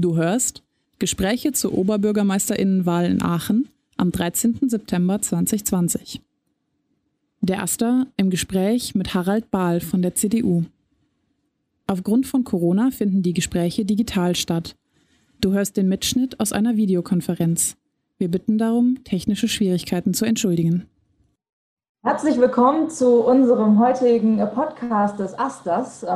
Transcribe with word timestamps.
Du 0.00 0.16
hörst 0.16 0.62
Gespräche 0.98 1.52
zur 1.52 1.76
Oberbürgermeisterinnenwahl 1.76 3.04
in 3.04 3.20
Aachen 3.20 3.68
am 3.98 4.10
13. 4.10 4.58
September 4.66 5.20
2020. 5.20 6.22
Der 7.42 7.62
Aster 7.62 8.06
im 8.16 8.30
Gespräch 8.30 8.94
mit 8.94 9.12
Harald 9.12 9.50
Bahl 9.50 9.80
von 9.80 10.00
der 10.00 10.14
CDU. 10.14 10.62
Aufgrund 11.86 12.26
von 12.26 12.44
Corona 12.44 12.90
finden 12.90 13.20
die 13.20 13.34
Gespräche 13.34 13.84
digital 13.84 14.36
statt. 14.36 14.74
Du 15.42 15.52
hörst 15.52 15.76
den 15.76 15.90
Mitschnitt 15.90 16.40
aus 16.40 16.52
einer 16.52 16.78
Videokonferenz. 16.78 17.76
Wir 18.16 18.30
bitten 18.30 18.56
darum, 18.56 19.04
technische 19.04 19.48
Schwierigkeiten 19.48 20.14
zu 20.14 20.24
entschuldigen. 20.24 20.86
Herzlich 22.02 22.38
willkommen 22.38 22.88
zu 22.88 23.22
unserem 23.22 23.78
heutigen 23.78 24.38
Podcast 24.54 25.18
des 25.18 25.38
Asters. 25.38 26.06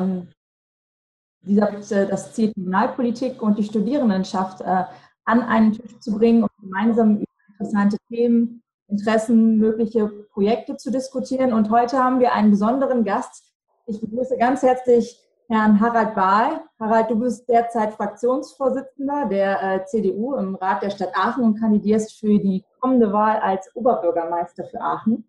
Dieser, 1.46 2.06
das 2.06 2.32
Ziel 2.32 2.52
Kommunalpolitik 2.54 3.42
und 3.42 3.58
die 3.58 3.64
Studierendenschaft 3.64 4.60
äh, 4.60 4.84
an 5.24 5.42
einen 5.42 5.72
Tisch 5.72 5.98
zu 6.00 6.16
bringen 6.16 6.42
und 6.42 6.50
gemeinsam 6.60 7.16
über 7.16 7.24
interessante 7.50 7.96
Themen, 8.08 8.62
Interessen, 8.88 9.58
mögliche 9.58 10.08
Projekte 10.32 10.76
zu 10.76 10.90
diskutieren. 10.90 11.52
Und 11.52 11.70
heute 11.70 11.98
haben 11.98 12.20
wir 12.20 12.32
einen 12.32 12.50
besonderen 12.50 13.04
Gast. 13.04 13.44
Ich 13.86 14.00
begrüße 14.00 14.36
ganz 14.36 14.62
herzlich 14.62 15.20
Herrn 15.48 15.80
Harald 15.80 16.14
Bahl. 16.14 16.62
Harald, 16.80 17.10
du 17.10 17.18
bist 17.18 17.48
derzeit 17.48 17.92
Fraktionsvorsitzender 17.94 19.26
der 19.26 19.62
äh, 19.62 19.84
CDU 19.86 20.34
im 20.34 20.54
Rat 20.54 20.82
der 20.82 20.90
Stadt 20.90 21.14
Aachen 21.14 21.44
und 21.44 21.60
kandidierst 21.60 22.18
für 22.18 22.38
die 22.38 22.64
kommende 22.80 23.12
Wahl 23.12 23.38
als 23.38 23.70
Oberbürgermeister 23.74 24.64
für 24.64 24.80
Aachen. 24.80 25.24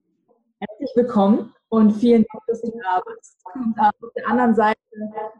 Herzlich 0.59 0.91
willkommen 0.95 1.53
und 1.67 1.91
vielen 1.91 2.25
Dank, 2.31 2.43
dass 2.47 2.61
du 2.61 2.71
da 2.71 3.01
bist. 3.05 3.35
Und 3.55 3.77
auf 3.77 4.11
der 4.15 4.25
anderen 4.25 4.55
Seite 4.55 4.79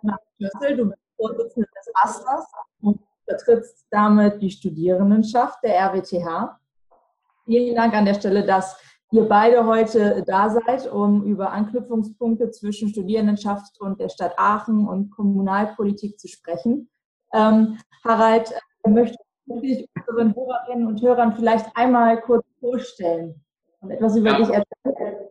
Marc 0.01 0.19
Schlössel, 0.35 0.75
du 0.75 0.85
bist 0.89 1.01
Vorsitzender 1.15 1.69
des 1.77 1.95
ASters 1.95 2.51
und 2.81 2.99
vertrittst 3.25 3.85
damit 3.91 4.41
die 4.41 4.51
Studierendenschaft 4.51 5.63
der 5.63 5.79
RWTH. 5.79 6.59
Vielen 7.45 7.75
Dank 7.75 7.93
an 7.93 8.03
der 8.03 8.15
Stelle, 8.15 8.45
dass 8.45 8.77
ihr 9.11 9.23
beide 9.23 9.65
heute 9.65 10.21
da 10.27 10.49
seid, 10.49 10.91
um 10.91 11.23
über 11.23 11.49
Anknüpfungspunkte 11.49 12.51
zwischen 12.51 12.89
Studierendenschaft 12.89 13.79
und 13.79 14.01
der 14.01 14.09
Stadt 14.09 14.33
Aachen 14.37 14.85
und 14.85 15.11
Kommunalpolitik 15.11 16.19
zu 16.19 16.27
sprechen. 16.27 16.89
Ähm, 17.31 17.77
Harald, 18.03 18.51
äh, 18.83 18.89
möchte 18.89 19.17
ich 19.61 19.87
unseren 20.09 20.35
Hörerinnen 20.35 20.87
und 20.87 21.01
Hörern 21.01 21.33
vielleicht 21.33 21.67
einmal 21.77 22.19
kurz 22.19 22.45
vorstellen 22.59 23.44
und 23.81 23.91
etwas 23.91 24.15
über 24.15 24.31
ja. 24.31 24.37
dich 24.37 24.47
erzählen? 24.47 25.25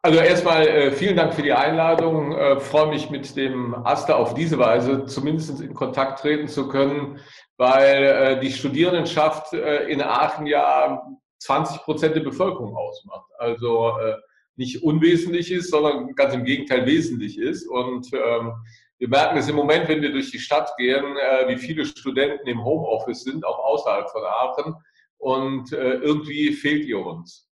Also 0.00 0.20
erstmal 0.20 0.66
äh, 0.66 0.92
vielen 0.92 1.16
Dank 1.16 1.34
für 1.34 1.42
die 1.42 1.52
Einladung. 1.52 2.32
Äh, 2.32 2.60
freue 2.60 2.88
mich 2.88 3.10
mit 3.10 3.36
dem 3.36 3.74
Aster 3.74 4.16
auf 4.16 4.32
diese 4.32 4.58
Weise 4.58 5.06
zumindest 5.06 5.60
in 5.60 5.74
Kontakt 5.74 6.20
treten 6.20 6.46
zu 6.48 6.68
können, 6.68 7.18
weil 7.56 8.04
äh, 8.04 8.40
die 8.40 8.52
Studierendenschaft 8.52 9.52
äh, 9.52 9.86
in 9.88 10.00
Aachen 10.00 10.46
ja 10.46 11.02
20 11.40 11.82
Prozent 11.82 12.14
der 12.14 12.20
Bevölkerung 12.20 12.76
ausmacht. 12.76 13.26
Also 13.38 13.98
äh, 13.98 14.14
nicht 14.56 14.82
unwesentlich 14.82 15.50
ist, 15.50 15.70
sondern 15.70 16.14
ganz 16.14 16.34
im 16.34 16.44
Gegenteil 16.44 16.86
wesentlich 16.86 17.38
ist. 17.38 17.66
Und 17.68 18.08
ähm, 18.12 18.52
wir 18.98 19.08
merken 19.08 19.38
es 19.38 19.48
im 19.48 19.56
Moment, 19.56 19.88
wenn 19.88 20.02
wir 20.02 20.12
durch 20.12 20.30
die 20.30 20.40
Stadt 20.40 20.76
gehen, 20.76 21.16
äh, 21.16 21.48
wie 21.48 21.56
viele 21.56 21.84
Studenten 21.84 22.46
im 22.48 22.64
Homeoffice 22.64 23.24
sind, 23.24 23.44
auch 23.44 23.58
außerhalb 23.58 24.10
von 24.10 24.22
Aachen. 24.24 24.74
Und 25.18 25.72
äh, 25.72 25.94
irgendwie 25.94 26.52
fehlt 26.52 26.86
ihr 26.86 27.04
uns. 27.04 27.48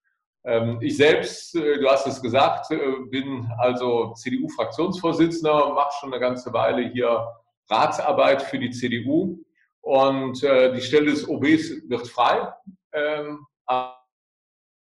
Ähm, 0.45 0.77
ich 0.79 0.95
selbst, 0.95 1.55
äh, 1.55 1.79
du 1.79 1.89
hast 1.89 2.05
es 2.05 2.21
gesagt, 2.21 2.69
äh, 2.71 2.77
bin 3.09 3.49
also 3.57 4.13
CDU-Fraktionsvorsitzender, 4.13 5.73
mache 5.73 5.93
schon 5.99 6.13
eine 6.13 6.19
ganze 6.19 6.53
Weile 6.53 6.87
hier 6.87 7.27
Ratsarbeit 7.67 8.43
für 8.43 8.59
die 8.59 8.69
CDU. 8.69 9.39
Und 9.81 10.41
die 10.41 10.81
Stelle 10.81 11.11
des 11.11 11.29
OBs 11.29 11.87
wird 11.87 12.07
frei. 12.07 12.51
Ähm, 12.91 13.45
am 13.67 13.91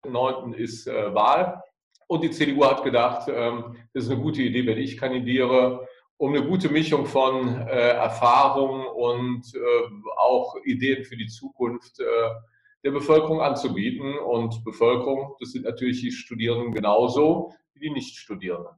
9. 0.08 0.54
ist 0.54 0.88
Wahl. 0.88 1.62
Und 2.08 2.24
die 2.24 2.32
CDU 2.32 2.66
hat 2.66 2.84
gedacht, 2.84 3.28
ähm, 3.32 3.76
das 3.94 4.06
ist 4.06 4.10
eine 4.10 4.20
gute 4.20 4.42
Idee, 4.42 4.66
wenn 4.66 4.80
ich 4.80 4.98
kandidiere, 4.98 5.88
um 6.18 6.34
eine 6.34 6.44
gute 6.44 6.70
Mischung 6.70 7.06
von 7.06 7.48
Erfahrung 7.68 8.88
und 8.88 9.44
auch 10.18 10.56
Ideen 10.64 11.04
für 11.04 11.16
die 11.16 11.28
Zukunft 11.28 12.00
äh, 12.00 12.06
der 12.88 12.94
Bevölkerung 12.94 13.42
anzubieten. 13.42 14.18
Und 14.18 14.64
Bevölkerung, 14.64 15.36
das 15.40 15.52
sind 15.52 15.66
natürlich 15.66 16.02
die 16.02 16.12
Studierenden 16.12 16.74
genauso 16.74 17.54
wie 17.74 17.82
die 17.82 17.90
Nichtstudierenden. 17.92 18.74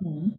Mhm. 0.00 0.38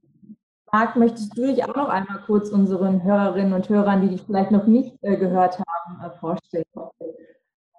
Marc, 0.72 0.96
möchtest 0.96 1.38
du 1.38 1.48
dich 1.48 1.64
auch 1.64 1.76
noch 1.76 1.90
einmal 1.90 2.22
kurz 2.26 2.50
unseren 2.50 3.04
Hörerinnen 3.04 3.54
und 3.54 3.70
Hörern, 3.70 4.02
die 4.02 4.10
dich 4.10 4.24
vielleicht 4.24 4.52
noch 4.52 4.66
nicht 4.66 4.98
äh, 5.02 5.16
gehört 5.16 5.60
haben, 5.60 6.02
äh, 6.02 6.18
vorstellen? 6.20 6.66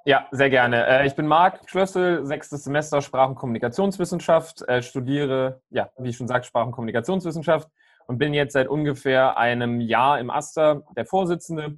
Ja, 0.05 0.27
sehr 0.31 0.49
gerne. 0.49 0.87
Äh, 0.87 1.07
ich 1.07 1.15
bin 1.15 1.27
Marc 1.27 1.69
Schlössel, 1.69 2.25
sechstes 2.25 2.65
Semester 2.65 3.03
Sprach- 3.03 3.29
und 3.29 3.35
Kommunikationswissenschaft, 3.35 4.67
äh, 4.67 4.81
studiere, 4.83 5.61
ja, 5.69 5.91
wie 5.99 6.11
ich 6.11 6.17
schon 6.17 6.29
sagte, 6.29 6.49
Sprach- 6.49 6.67
und 6.67 6.73
Kommunikationswissenschaft 6.73 7.69
und 8.07 8.19
bin 8.19 8.33
jetzt 8.33 8.55
seit 8.55 8.69
ungefähr 8.69 9.37
einem 9.37 9.81
Jahr 9.81 10.19
im 10.19 10.31
Aster 10.31 10.83
der 10.97 11.05
Vorsitzende. 11.05 11.77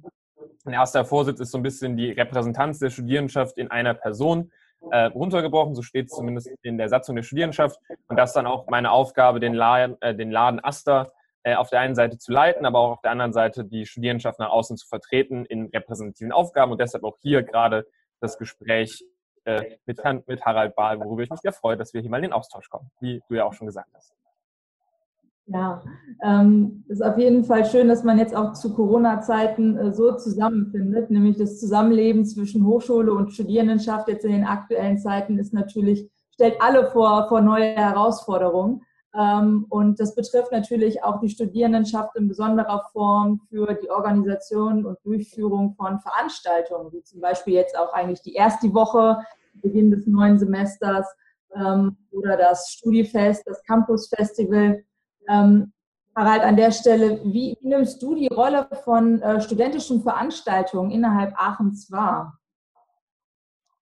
Der 0.65 0.81
Aster 0.81 1.05
Vorsitz 1.05 1.39
ist 1.39 1.51
so 1.51 1.57
ein 1.57 1.63
bisschen 1.63 1.97
die 1.97 2.11
Repräsentanz 2.11 2.79
der 2.79 2.89
Studierendenschaft 2.89 3.57
in 3.57 3.71
einer 3.71 3.93
Person 3.93 4.51
äh, 4.91 5.05
runtergebrochen, 5.05 5.75
so 5.75 5.81
steht 5.81 6.07
es 6.07 6.11
zumindest 6.11 6.49
in 6.63 6.77
der 6.77 6.89
Satzung 6.89 7.15
der 7.15 7.23
Studierendenschaft. 7.23 7.79
Und 8.07 8.17
das 8.17 8.31
ist 8.31 8.35
dann 8.35 8.47
auch 8.47 8.67
meine 8.67 8.91
Aufgabe, 8.91 9.39
den 9.39 9.53
Laden, 9.53 9.97
äh, 10.01 10.15
den 10.15 10.31
Laden 10.31 10.63
Aster 10.63 11.11
äh, 11.43 11.55
auf 11.55 11.69
der 11.69 11.79
einen 11.79 11.95
Seite 11.95 12.17
zu 12.17 12.31
leiten, 12.31 12.65
aber 12.65 12.79
auch 12.79 12.91
auf 12.91 13.01
der 13.01 13.11
anderen 13.11 13.33
Seite 13.33 13.65
die 13.65 13.85
Studierendenschaft 13.85 14.39
nach 14.39 14.49
außen 14.49 14.77
zu 14.77 14.87
vertreten 14.87 15.45
in 15.45 15.67
repräsentativen 15.67 16.31
Aufgaben 16.31 16.71
und 16.71 16.79
deshalb 16.79 17.03
auch 17.03 17.17
hier 17.21 17.43
gerade 17.43 17.87
das 18.19 18.37
Gespräch 18.37 19.03
äh, 19.45 19.77
mit, 19.85 19.99
mit 20.27 20.45
Harald 20.45 20.75
Bahl, 20.75 20.99
worüber 20.99 21.23
ich 21.23 21.29
mich 21.29 21.39
sehr 21.39 21.53
freue, 21.53 21.77
dass 21.77 21.93
wir 21.93 22.01
hier 22.01 22.09
mal 22.09 22.17
in 22.17 22.23
den 22.23 22.33
Austausch 22.33 22.69
kommen, 22.69 22.91
wie 22.99 23.21
du 23.27 23.35
ja 23.35 23.45
auch 23.45 23.53
schon 23.53 23.67
gesagt 23.67 23.89
hast. 23.93 24.13
Ja, 25.53 25.81
ähm, 26.23 26.83
ist 26.87 27.03
auf 27.03 27.17
jeden 27.17 27.43
Fall 27.43 27.65
schön, 27.65 27.87
dass 27.87 28.03
man 28.03 28.17
jetzt 28.17 28.35
auch 28.35 28.53
zu 28.53 28.73
Corona-Zeiten 28.73 29.77
äh, 29.77 29.91
so 29.91 30.15
zusammenfindet, 30.15 31.09
nämlich 31.09 31.37
das 31.37 31.59
Zusammenleben 31.59 32.25
zwischen 32.25 32.65
Hochschule 32.65 33.11
und 33.11 33.33
Studierendenschaft 33.33 34.07
jetzt 34.07 34.23
in 34.23 34.31
den 34.31 34.45
aktuellen 34.45 34.97
Zeiten 34.97 35.39
ist 35.39 35.53
natürlich, 35.53 36.09
stellt 36.33 36.61
alle 36.61 36.85
vor, 36.91 37.27
vor 37.27 37.41
neue 37.41 37.75
Herausforderungen. 37.75 38.81
Ähm, 39.13 39.65
und 39.69 39.99
das 39.99 40.15
betrifft 40.15 40.51
natürlich 40.51 41.03
auch 41.03 41.19
die 41.19 41.29
Studierendenschaft 41.29 42.15
in 42.15 42.29
besonderer 42.29 42.83
Form 42.93 43.41
für 43.49 43.73
die 43.73 43.89
Organisation 43.89 44.85
und 44.85 44.97
Durchführung 45.03 45.73
von 45.75 45.99
Veranstaltungen, 45.99 46.93
wie 46.93 47.03
zum 47.03 47.19
Beispiel 47.19 47.55
jetzt 47.55 47.77
auch 47.77 47.91
eigentlich 47.93 48.21
die 48.21 48.35
erste 48.35 48.73
Woche, 48.73 49.17
Beginn 49.55 49.91
des 49.91 50.07
neuen 50.07 50.39
Semesters 50.39 51.05
ähm, 51.55 51.97
oder 52.11 52.37
das 52.37 52.69
Studifest, 52.69 53.45
das 53.45 53.61
Campus-Festival. 53.63 54.83
Ähm, 55.29 55.73
Harald, 56.15 56.43
an 56.43 56.57
der 56.57 56.71
Stelle, 56.71 57.21
wie, 57.23 57.57
wie, 57.61 57.67
nimmst 57.67 58.01
du 58.01 58.15
die 58.15 58.27
Rolle 58.27 58.67
von 58.83 59.21
äh, 59.21 59.39
studentischen 59.41 60.03
Veranstaltungen 60.03 60.91
innerhalb 60.91 61.33
Aachens 61.37 61.89
wahr? 61.91 62.37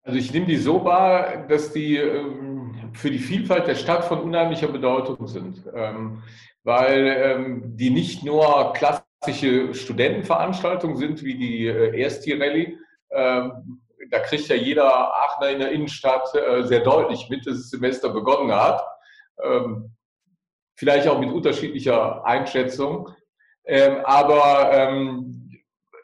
Also 0.03 0.19
ich 0.19 0.33
nehme 0.33 0.47
die 0.47 0.57
so 0.57 0.85
wahr, 0.85 1.47
dass 1.49 1.73
die 1.73 1.97
ähm, 1.97 2.93
für 2.95 3.11
die 3.11 3.19
Vielfalt 3.19 3.67
der 3.67 3.75
Stadt 3.75 4.05
von 4.05 4.21
unheimlicher 4.21 4.69
Bedeutung 4.69 5.27
sind, 5.27 5.65
ähm, 5.75 6.23
weil 6.65 7.07
ähm, 7.07 7.77
die 7.77 7.91
nicht 7.91 8.25
nur 8.25 8.73
klassische 8.73 9.75
Studentenveranstaltungen 9.75 10.97
sind 10.97 11.23
wie 11.23 11.37
die 11.37 11.67
äh, 11.67 12.01
Ersti-Rallye. 12.01 12.77
Ähm, 13.11 13.81
da 14.11 14.19
kriegt 14.21 14.49
ja 14.49 14.57
jeder 14.57 15.13
Aachener 15.15 15.51
in 15.51 15.59
der 15.59 15.73
Innenstadt 15.73 16.33
äh, 16.35 16.63
sehr 16.65 16.81
deutlich 16.81 17.29
mit, 17.29 17.47
dass 17.47 17.57
das 17.57 17.71
Semester 17.71 18.09
begonnen 18.11 18.53
hat. 18.55 18.83
Vielleicht 20.76 21.09
auch 21.09 21.19
mit 21.19 21.31
unterschiedlicher 21.31 22.25
Einschätzung. 22.25 23.10
Ähm, 23.64 23.98
aber 24.04 24.70
ähm, 24.73 25.50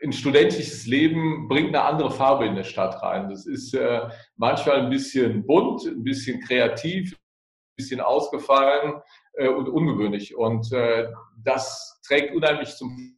ein 0.02 0.12
studentisches 0.12 0.86
Leben 0.86 1.46
bringt 1.48 1.69
eine 1.69 1.82
andere 1.82 2.10
Farbe 2.10 2.46
in 2.46 2.56
der 2.56 2.64
Stadt 2.64 3.00
rein. 3.02 3.28
Das 3.28 3.46
ist 3.46 3.74
äh, 3.74 4.08
manchmal 4.36 4.80
ein 4.80 4.90
bisschen 4.90 5.46
bunt, 5.46 5.84
ein 5.86 6.02
bisschen 6.02 6.40
kreativ, 6.40 7.12
ein 7.12 7.76
bisschen 7.76 8.00
ausgefallen 8.00 9.00
äh, 9.34 9.48
und 9.48 9.69
ungewöhnlich. 9.69 10.36
Und 10.36 10.72
äh, 10.72 11.08
das 11.44 12.00
trägt 12.04 12.34
unheimlich 12.34 12.75
zum 12.75 13.16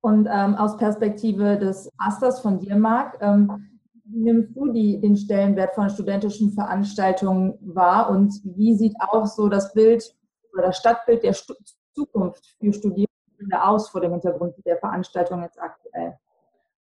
und 0.00 0.28
ähm, 0.30 0.54
aus 0.54 0.76
Perspektive 0.76 1.58
des 1.58 1.90
Asters 1.98 2.40
von 2.40 2.58
dir, 2.58 2.76
Marc, 2.76 3.18
ähm, 3.20 3.77
nimmst 4.10 4.56
du 4.56 4.72
die, 4.72 5.00
den 5.00 5.16
Stellenwert 5.16 5.74
von 5.74 5.90
studentischen 5.90 6.52
Veranstaltungen 6.52 7.58
wahr 7.60 8.10
und 8.10 8.32
wie 8.44 8.74
sieht 8.74 8.94
auch 9.00 9.26
so 9.26 9.48
das 9.48 9.72
Bild 9.72 10.14
oder 10.52 10.64
das 10.64 10.78
Stadtbild 10.78 11.22
der 11.22 11.32
Stu 11.32 11.54
Zukunft 11.94 12.56
für 12.60 12.72
Studierende 12.72 13.08
aus 13.60 13.88
vor 13.88 14.00
dem 14.00 14.12
Hintergrund 14.12 14.54
der 14.64 14.78
Veranstaltung 14.78 15.42
jetzt 15.42 15.60
aktuell? 15.60 16.16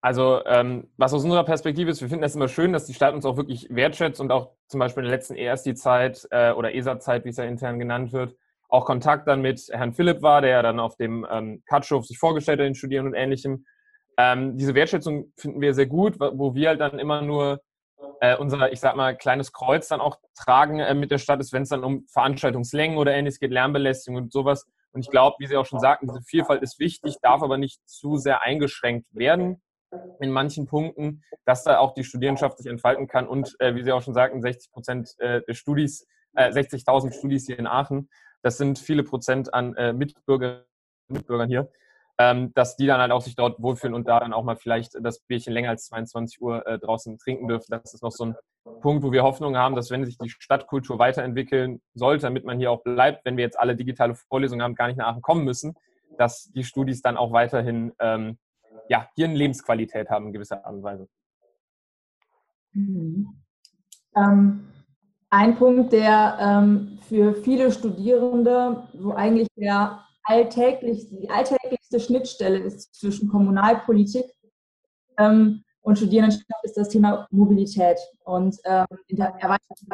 Also 0.02 0.44
ähm, 0.46 0.90
was 0.98 1.14
aus 1.14 1.24
unserer 1.24 1.46
Perspektive 1.46 1.90
ist, 1.92 2.02
wir 2.02 2.10
finden 2.10 2.26
es 2.26 2.36
immer 2.36 2.48
schön, 2.48 2.74
dass 2.74 2.88
die 2.88 2.94
Stadt 2.94 3.14
uns 3.14 3.26
auch 3.26 3.38
wirklich 3.38 3.68
wertschätzt 3.70 4.20
und 4.20 4.32
auch 4.32 4.52
zum 4.68 4.80
Beispiel 4.80 5.04
in 5.04 5.10
der 5.10 5.18
letzten 5.18 5.36
ESD-Zeit 5.36 6.28
äh, 6.32 6.52
oder 6.52 6.74
ESA-Zeit, 6.74 7.24
wie 7.26 7.30
es 7.30 7.38
ja 7.38 7.46
intern 7.46 7.80
genannt 7.80 8.12
wird, 8.12 8.36
auch 8.68 8.86
Kontakt 8.86 9.28
dann 9.28 9.42
mit 9.42 9.66
Herrn 9.72 9.94
Philipp 9.94 10.22
war, 10.22 10.42
der 10.42 10.64
dann 10.64 10.80
auf 10.80 10.98
dem 10.98 11.26
ähm, 11.32 11.64
Katschhof 11.68 12.06
sich 12.06 12.18
vorgestellt 12.18 12.60
hat, 12.60 12.66
den 12.66 12.76
Studierenden 12.76 13.14
und 13.14 13.20
Ähnlichem. 13.20 13.66
Ähm, 14.18 14.58
diese 14.58 14.76
Wertschätzung 14.76 15.34
finden 15.38 15.62
wir 15.62 15.74
sehr 15.74 15.88
gut, 15.88 16.20
wo 16.20 16.54
wir 16.54 16.70
halt 16.70 16.82
dann 16.82 17.00
immer 17.00 17.22
nur 17.22 17.62
äh, 18.22 18.36
unser, 18.38 18.72
ich 18.72 18.80
sag 18.80 18.96
mal, 18.96 19.16
kleines 19.18 19.52
Kreuz 19.52 19.88
dann 19.88 20.02
auch 20.02 20.18
tragen 20.36 20.80
äh, 20.80 20.94
mit 20.94 21.12
der 21.12 21.18
Stadt 21.18 21.40
ist, 21.40 21.54
wenn 21.54 21.64
es 21.64 21.70
dann 21.70 21.84
um 21.84 22.06
Veranstaltungslängen 22.08 22.98
oder 22.98 23.14
ähnliches 23.14 23.40
geht, 23.40 23.52
Lärmbelästigung 23.52 24.22
und 24.22 24.32
sowas. 24.32 24.66
Und 24.92 25.02
ich 25.02 25.10
glaube, 25.10 25.36
wie 25.40 25.48
Sie 25.48 25.58
auch 25.58 25.66
schon 25.66 25.80
sagten, 25.80 26.08
diese 26.08 26.22
Vielfalt 26.22 26.62
ist 26.62 26.80
wichtig, 26.80 27.18
darf 27.22 27.42
aber 27.42 27.58
nicht 27.58 27.82
zu 27.90 28.18
sehr 28.18 28.44
eingeschränkt 28.44 29.08
werden 29.12 29.62
in 30.20 30.32
manchen 30.32 30.68
Punkten, 30.68 31.24
dass 31.46 31.64
da 31.64 31.80
auch 31.80 31.94
die 31.94 32.04
Studierendenschaft 32.04 32.58
sich 32.58 32.68
entfalten 32.68 33.08
kann 33.08 33.28
und, 33.28 33.56
äh, 33.60 33.76
wie 33.76 33.84
Sie 33.84 33.92
auch 33.92 34.02
schon 34.02 34.14
sagten, 34.14 34.42
60 34.42 34.72
Prozent 34.72 35.16
äh, 35.20 35.42
der 35.48 35.54
Studis, 35.54 36.08
äh, 36.36 36.52
60.000 36.52 37.14
Studis 37.14 37.46
hier 37.46 37.60
in 37.60 37.68
Aachen, 37.68 38.10
das 38.42 38.58
sind 38.58 38.80
viele 38.80 39.04
Prozent 39.04 39.54
an 39.54 39.76
äh, 39.76 39.94
Mitbürger, 39.94 40.66
Mitbürgern 41.08 41.50
hier, 41.50 41.72
ähm, 42.20 42.54
dass 42.54 42.76
die 42.76 42.86
dann 42.86 43.02
halt 43.02 43.12
auch 43.12 43.22
sich 43.22 43.36
dort 43.36 43.62
wohlfühlen 43.62 43.96
und 43.96 44.08
da 44.08 44.20
dann 44.20 44.34
auch 44.34 44.44
mal 44.44 44.56
vielleicht 44.56 44.94
das 45.02 45.20
Bierchen 45.20 45.54
länger 45.54 45.70
als 45.70 45.86
22 45.86 46.42
Uhr 46.42 46.66
äh, 46.68 46.78
draußen 46.78 47.18
trinken 47.18 47.48
dürfen. 47.48 47.68
Das 47.70 47.94
ist 47.94 48.04
noch 48.04 48.12
so 48.12 48.26
ein 48.26 48.36
Punkt, 48.82 49.04
wo 49.04 49.12
wir 49.12 49.24
Hoffnung 49.24 49.58
haben, 49.58 49.76
dass 49.76 49.90
wenn 49.90 50.06
sich 50.06 50.18
die 50.18 50.30
Stadtkultur 50.30 51.00
weiterentwickeln 51.00 51.82
sollte, 51.96 52.24
damit 52.24 52.46
man 52.46 52.60
hier 52.60 52.72
auch 52.72 52.84
bleibt, 52.84 53.26
wenn 53.26 53.38
wir 53.38 53.44
jetzt 53.44 53.60
alle 53.60 53.76
digitale 53.76 54.16
Vorlesungen 54.16 54.62
haben, 54.62 54.76
gar 54.76 54.88
nicht 54.88 54.98
nach 54.98 55.08
Aachen 55.08 55.22
kommen 55.22 55.44
müssen, 55.44 55.76
dass 56.18 56.52
die 56.52 56.64
Studis 56.64 57.02
dann 57.02 57.18
auch 57.18 57.32
weiterhin 57.32 57.92
ähm, 58.00 58.38
ja, 58.90 59.08
hier 59.16 59.26
eine 59.26 59.36
Lebensqualität 59.36 60.10
haben 60.10 60.28
in 60.28 60.34
gewisser 60.34 60.66
Art 60.66 60.76
und 60.76 60.84
Weise. 60.84 61.08
Mhm. 62.74 63.42
Ähm, 64.16 64.68
ein 65.30 65.56
Punkt, 65.56 65.94
der 65.94 66.38
ähm, 66.40 67.00
für 67.10 67.34
viele 67.34 67.72
Studierende, 67.72 68.88
wo 68.94 69.12
eigentlich 69.14 69.48
der 69.56 70.04
alltäglich, 70.24 71.10
die 71.10 71.30
alltäglichste 71.30 72.00
Schnittstelle 72.00 72.60
ist 72.60 72.96
zwischen 72.96 73.30
Kommunalpolitik 73.30 74.26
ähm, 75.18 75.64
und 75.82 75.98
Studierendenschaft, 75.98 76.46
ist 76.64 76.78
das 76.78 76.90
Thema 76.90 77.28
Mobilität. 77.32 78.00
Und 78.24 78.58
ähm, 78.66 78.86
in 79.08 79.18
der 79.18 79.34
erweiterten 79.40 79.88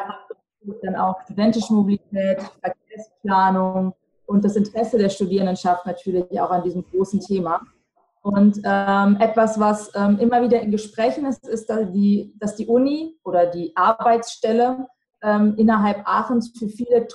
dann 0.84 0.96
auch 0.96 1.22
studentische 1.24 1.74
Mobilität, 1.74 2.42
Verkehrsplanung 2.62 3.94
und 4.26 4.46
das 4.46 4.56
Interesse 4.56 4.98
der 4.98 5.10
Studierendenschaft 5.10 5.86
natürlich 5.86 6.40
auch 6.40 6.52
an 6.52 6.64
diesem 6.64 6.84
großen 6.84 7.20
Thema. 7.22 7.62
Und 8.22 8.60
ähm, 8.66 9.18
etwas, 9.20 9.60
was 9.60 9.92
ähm, 9.96 10.20
immer 10.20 10.42
wieder 10.42 10.62
in 10.62 10.72
Gesprächen 10.72 11.26
ist, 11.26 11.48
ist, 11.48 11.70
dass 11.70 11.92
die, 11.92 12.34
dass 12.38 12.56
die 12.56 12.68
Uni 12.68 13.18
oder 13.24 13.46
die 13.46 13.72
Arbeitsstelle 13.76 14.88
ähm, 15.24 15.56
innerhalb 15.58 16.02
Aachens 16.06 16.52
für 16.58 16.68
viele 16.68 17.08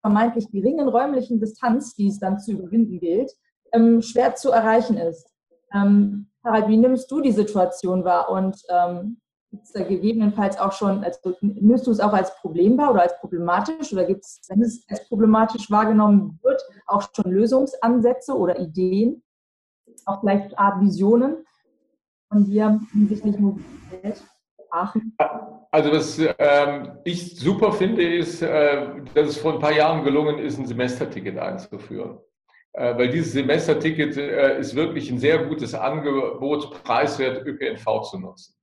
vermeintlich 0.00 0.50
geringen 0.50 0.88
räumlichen 0.88 1.40
Distanz, 1.40 1.94
die 1.94 2.08
es 2.08 2.18
dann 2.18 2.38
zu 2.38 2.52
überwinden 2.52 3.00
gilt, 3.00 3.32
ähm, 3.72 4.02
schwer 4.02 4.34
zu 4.34 4.50
erreichen 4.50 4.96
ist. 4.96 5.28
Ähm, 5.72 6.30
Harald, 6.44 6.68
wie 6.68 6.76
nimmst 6.76 7.10
du 7.10 7.20
die 7.20 7.32
Situation 7.32 8.04
wahr 8.04 8.30
und 8.30 8.60
ähm, 8.68 9.20
gibt 9.50 9.64
es 9.64 9.72
da 9.72 9.82
gegebenenfalls 9.82 10.58
auch 10.58 10.72
schon, 10.72 11.04
also 11.04 11.34
nimmst 11.40 11.86
du 11.86 11.90
es 11.90 12.00
auch 12.00 12.12
als 12.12 12.34
Problem 12.36 12.78
wahr 12.78 12.92
oder 12.92 13.02
als 13.02 13.18
problematisch 13.18 13.92
oder 13.92 14.04
gibt 14.04 14.24
es, 14.24 14.40
wenn 14.48 14.62
es 14.62 14.84
als 14.88 15.06
problematisch 15.08 15.70
wahrgenommen 15.70 16.38
wird, 16.42 16.62
auch 16.86 17.02
schon 17.14 17.32
Lösungsansätze 17.32 18.36
oder 18.36 18.58
Ideen? 18.58 19.22
auch 20.06 20.20
vielleicht 20.20 20.58
Art 20.58 20.80
Visionen 20.80 21.44
von 22.28 22.44
dir 22.44 22.80
hinsichtlich 22.92 23.38
Mobilität? 23.38 24.22
Aachen? 24.70 25.16
Also 25.70 25.92
was 25.92 26.18
ähm, 26.38 26.98
ich 27.04 27.36
super 27.36 27.72
finde, 27.72 28.02
ist, 28.02 28.40
äh, 28.40 28.86
dass 29.14 29.28
es 29.28 29.38
vor 29.38 29.54
ein 29.54 29.58
paar 29.58 29.72
Jahren 29.72 30.02
gelungen 30.02 30.38
ist, 30.38 30.58
ein 30.58 30.66
Semesterticket 30.66 31.36
einzuführen. 31.38 32.18
Äh, 32.72 32.96
weil 32.96 33.10
dieses 33.10 33.32
Semesterticket 33.32 34.16
äh, 34.16 34.58
ist 34.58 34.74
wirklich 34.74 35.10
ein 35.10 35.18
sehr 35.18 35.44
gutes 35.44 35.74
Angebot, 35.74 36.82
preiswert 36.84 37.46
ÖPNV 37.46 38.02
zu 38.02 38.18
nutzen. 38.18 38.54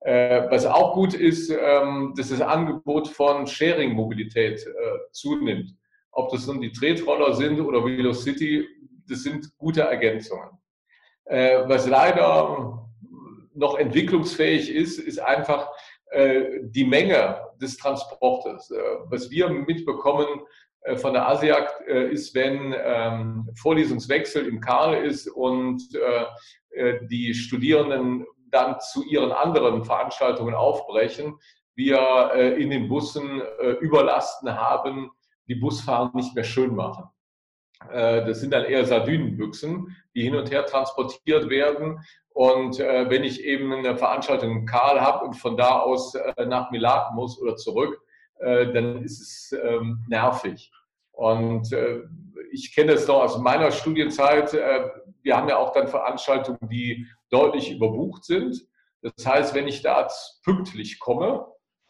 Äh, 0.00 0.50
was 0.50 0.66
auch 0.66 0.94
gut 0.94 1.14
ist, 1.14 1.50
ähm, 1.50 2.14
dass 2.16 2.30
das 2.30 2.40
Angebot 2.40 3.08
von 3.08 3.46
Sharing-Mobilität 3.46 4.64
äh, 4.66 4.98
zunimmt. 5.12 5.74
Ob 6.10 6.30
das 6.30 6.46
nun 6.46 6.60
die 6.60 6.72
Tretroller 6.72 7.34
sind 7.34 7.60
oder 7.60 7.84
Velocity, 7.84 8.66
das 9.08 9.22
sind 9.22 9.56
gute 9.58 9.82
Ergänzungen. 9.82 10.50
Äh, 11.24 11.68
was 11.68 11.86
leider 11.86 12.88
noch 13.54 13.78
entwicklungsfähig 13.78 14.72
ist, 14.72 14.98
ist 14.98 15.18
einfach 15.18 15.68
die 16.14 16.84
Menge 16.84 17.40
des 17.60 17.76
Transportes. 17.76 18.70
Äh, 18.70 18.80
was 19.06 19.30
wir 19.30 19.48
mitbekommen 19.48 20.26
von 20.96 21.12
der 21.12 21.28
ASIAC 21.28 21.80
ist, 22.12 22.34
wenn 22.34 22.74
ähm, 22.82 23.50
Vorlesungswechsel 23.56 24.46
im 24.46 24.60
Karl 24.60 25.04
ist 25.04 25.28
und 25.28 25.82
die 27.10 27.34
Studierenden 27.34 28.24
dann 28.50 28.78
zu 28.80 29.04
ihren 29.04 29.32
anderen 29.32 29.84
Veranstaltungen 29.84 30.54
aufbrechen, 30.54 31.38
wir 31.74 32.32
in 32.56 32.70
den 32.70 32.88
Bussen 32.88 33.42
Überlasten 33.80 34.54
haben, 34.54 35.10
die 35.48 35.56
Busfahren 35.56 36.12
nicht 36.14 36.34
mehr 36.34 36.44
schön 36.44 36.74
machen. 36.74 37.10
Äh, 37.90 38.26
das 38.26 38.40
sind 38.40 38.52
dann 38.52 38.64
eher 38.64 38.84
Sardinenbüchsen, 38.84 39.96
die 40.14 40.22
hin 40.22 40.34
und 40.34 40.50
her 40.50 40.66
transportiert 40.66 41.48
werden. 41.48 42.00
Und 42.30 42.78
äh, 42.78 43.08
wenn 43.10 43.24
ich 43.24 43.44
eben 43.44 43.72
eine 43.72 43.96
Veranstaltung 43.96 44.60
in 44.60 44.66
Karl 44.66 45.00
habe 45.00 45.24
und 45.24 45.34
von 45.34 45.56
da 45.56 45.80
aus 45.80 46.14
äh, 46.14 46.46
nach 46.46 46.70
Milan 46.70 47.14
muss 47.14 47.40
oder 47.40 47.56
zurück, 47.56 48.00
äh, 48.38 48.72
dann 48.72 49.02
ist 49.02 49.20
es 49.20 49.58
ähm, 49.60 50.04
nervig. 50.08 50.70
Und 51.12 51.72
äh, 51.72 52.02
ich 52.52 52.74
kenne 52.74 52.92
das 52.92 53.06
noch 53.08 53.22
aus 53.22 53.38
meiner 53.38 53.72
Studienzeit. 53.72 54.54
Äh, 54.54 54.88
wir 55.22 55.36
haben 55.36 55.48
ja 55.48 55.56
auch 55.56 55.72
dann 55.72 55.88
Veranstaltungen, 55.88 56.68
die 56.70 57.06
deutlich 57.30 57.72
überbucht 57.72 58.24
sind. 58.24 58.66
Das 59.02 59.26
heißt, 59.26 59.54
wenn 59.54 59.68
ich 59.68 59.82
da 59.82 60.08
pünktlich 60.44 61.00
komme, 61.00 61.46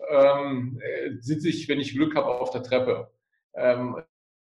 ähm, 0.09 0.81
sitze 1.21 1.49
ich, 1.49 1.69
wenn 1.69 1.81
ich 1.81 1.95
Glück 1.95 2.17
habe, 2.17 2.27
auf 2.27 2.51
der 2.51 2.63
Treppe. 2.63 3.11
Ähm, 3.55 4.03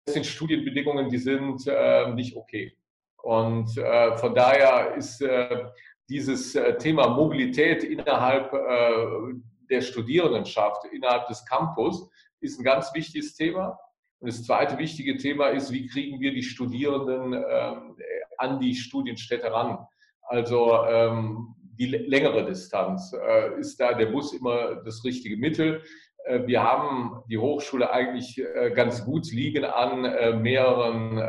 sind 0.08 0.26
Studienbedingungen, 0.26 1.08
die 1.08 1.18
sind 1.18 1.66
äh, 1.66 2.12
nicht 2.12 2.36
okay. 2.36 2.76
Und 3.22 3.76
äh, 3.76 4.16
von 4.16 4.34
daher 4.34 4.94
ist 4.96 5.20
äh, 5.20 5.64
dieses 6.08 6.54
äh, 6.54 6.76
Thema 6.78 7.08
Mobilität 7.08 7.84
innerhalb 7.84 8.52
äh, 8.52 9.34
der 9.68 9.80
Studierendenschaft, 9.80 10.84
innerhalb 10.92 11.28
des 11.28 11.44
Campus, 11.44 12.08
ist 12.40 12.58
ein 12.58 12.64
ganz 12.64 12.92
wichtiges 12.94 13.34
Thema. 13.34 13.78
Und 14.18 14.28
das 14.28 14.44
zweite 14.44 14.76
wichtige 14.78 15.16
Thema 15.16 15.48
ist, 15.48 15.72
wie 15.72 15.86
kriegen 15.86 16.20
wir 16.20 16.32
die 16.32 16.42
Studierenden 16.42 17.32
ähm, 17.32 17.96
an 18.38 18.58
die 18.58 18.74
Studienstätte 18.74 19.52
ran? 19.52 19.78
Also 20.22 20.84
ähm, 20.86 21.54
die 21.78 21.86
längere 21.86 22.44
Distanz. 22.44 23.12
Äh, 23.12 23.58
ist 23.58 23.80
da 23.80 23.94
der 23.94 24.06
Bus 24.06 24.34
immer 24.34 24.76
das 24.84 25.02
richtige 25.04 25.36
Mittel? 25.36 25.82
Äh, 26.30 26.46
wir 26.46 26.62
haben 26.62 27.22
die 27.28 27.38
Hochschule 27.38 27.90
eigentlich 27.90 28.38
äh, 28.38 28.70
ganz 28.70 29.04
gut 29.04 29.30
liegen 29.32 29.64
an 29.64 30.04
äh, 30.04 30.32
mehreren 30.32 31.20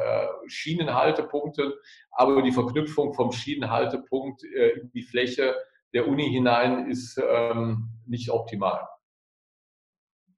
Schienenhaltepunkten, 0.47 1.73
aber 2.11 2.41
die 2.41 2.51
Verknüpfung 2.51 3.13
vom 3.13 3.31
Schienenhaltepunkt 3.31 4.43
in 4.43 4.91
die 4.93 5.03
Fläche 5.03 5.55
der 5.93 6.07
Uni 6.07 6.29
hinein 6.29 6.89
ist 6.89 7.21
ähm, 7.23 7.89
nicht 8.05 8.29
optimal. 8.29 8.87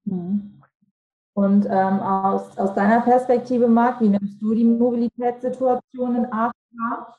Mhm. 0.06 0.62
Und 1.36 1.66
ähm, 1.66 2.00
aus, 2.00 2.56
aus 2.58 2.74
deiner 2.76 3.02
Perspektive, 3.02 3.68
Marc, 3.68 4.02
wie 4.02 4.10
nimmst 4.10 4.42
du 4.42 4.54
die 4.54 4.64
Mobilitätssituation 4.64 6.16
in 6.16 6.26
Aachen 6.32 6.54
wahr? 6.72 7.18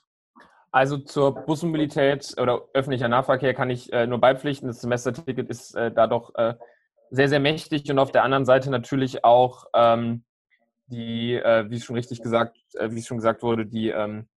Also 0.70 0.98
zur 0.98 1.34
Busmobilität 1.34 2.34
oder 2.40 2.62
öffentlicher 2.74 3.08
Nahverkehr 3.08 3.54
kann 3.54 3.70
ich 3.70 3.92
äh, 3.92 4.06
nur 4.06 4.18
beipflichten. 4.18 4.68
Das 4.68 4.80
Semesterticket 4.80 5.48
ist 5.48 5.74
äh, 5.74 5.92
da 5.92 6.06
doch 6.06 6.34
äh, 6.34 6.54
sehr, 7.10 7.28
sehr 7.28 7.40
mächtig 7.40 7.90
und 7.90 7.98
auf 7.98 8.12
der 8.12 8.24
anderen 8.24 8.44
Seite 8.44 8.70
natürlich 8.70 9.24
auch 9.24 9.66
ähm, 9.74 10.24
die, 10.86 11.34
äh, 11.34 11.68
wie 11.70 11.80
schon 11.80 11.96
richtig 11.96 12.22
gesagt, 12.22 12.56
äh, 12.74 12.90
wie 12.90 13.02
schon 13.02 13.18
gesagt 13.18 13.42
wurde, 13.42 13.66
die, 13.66 13.88
ähm, 13.88 14.28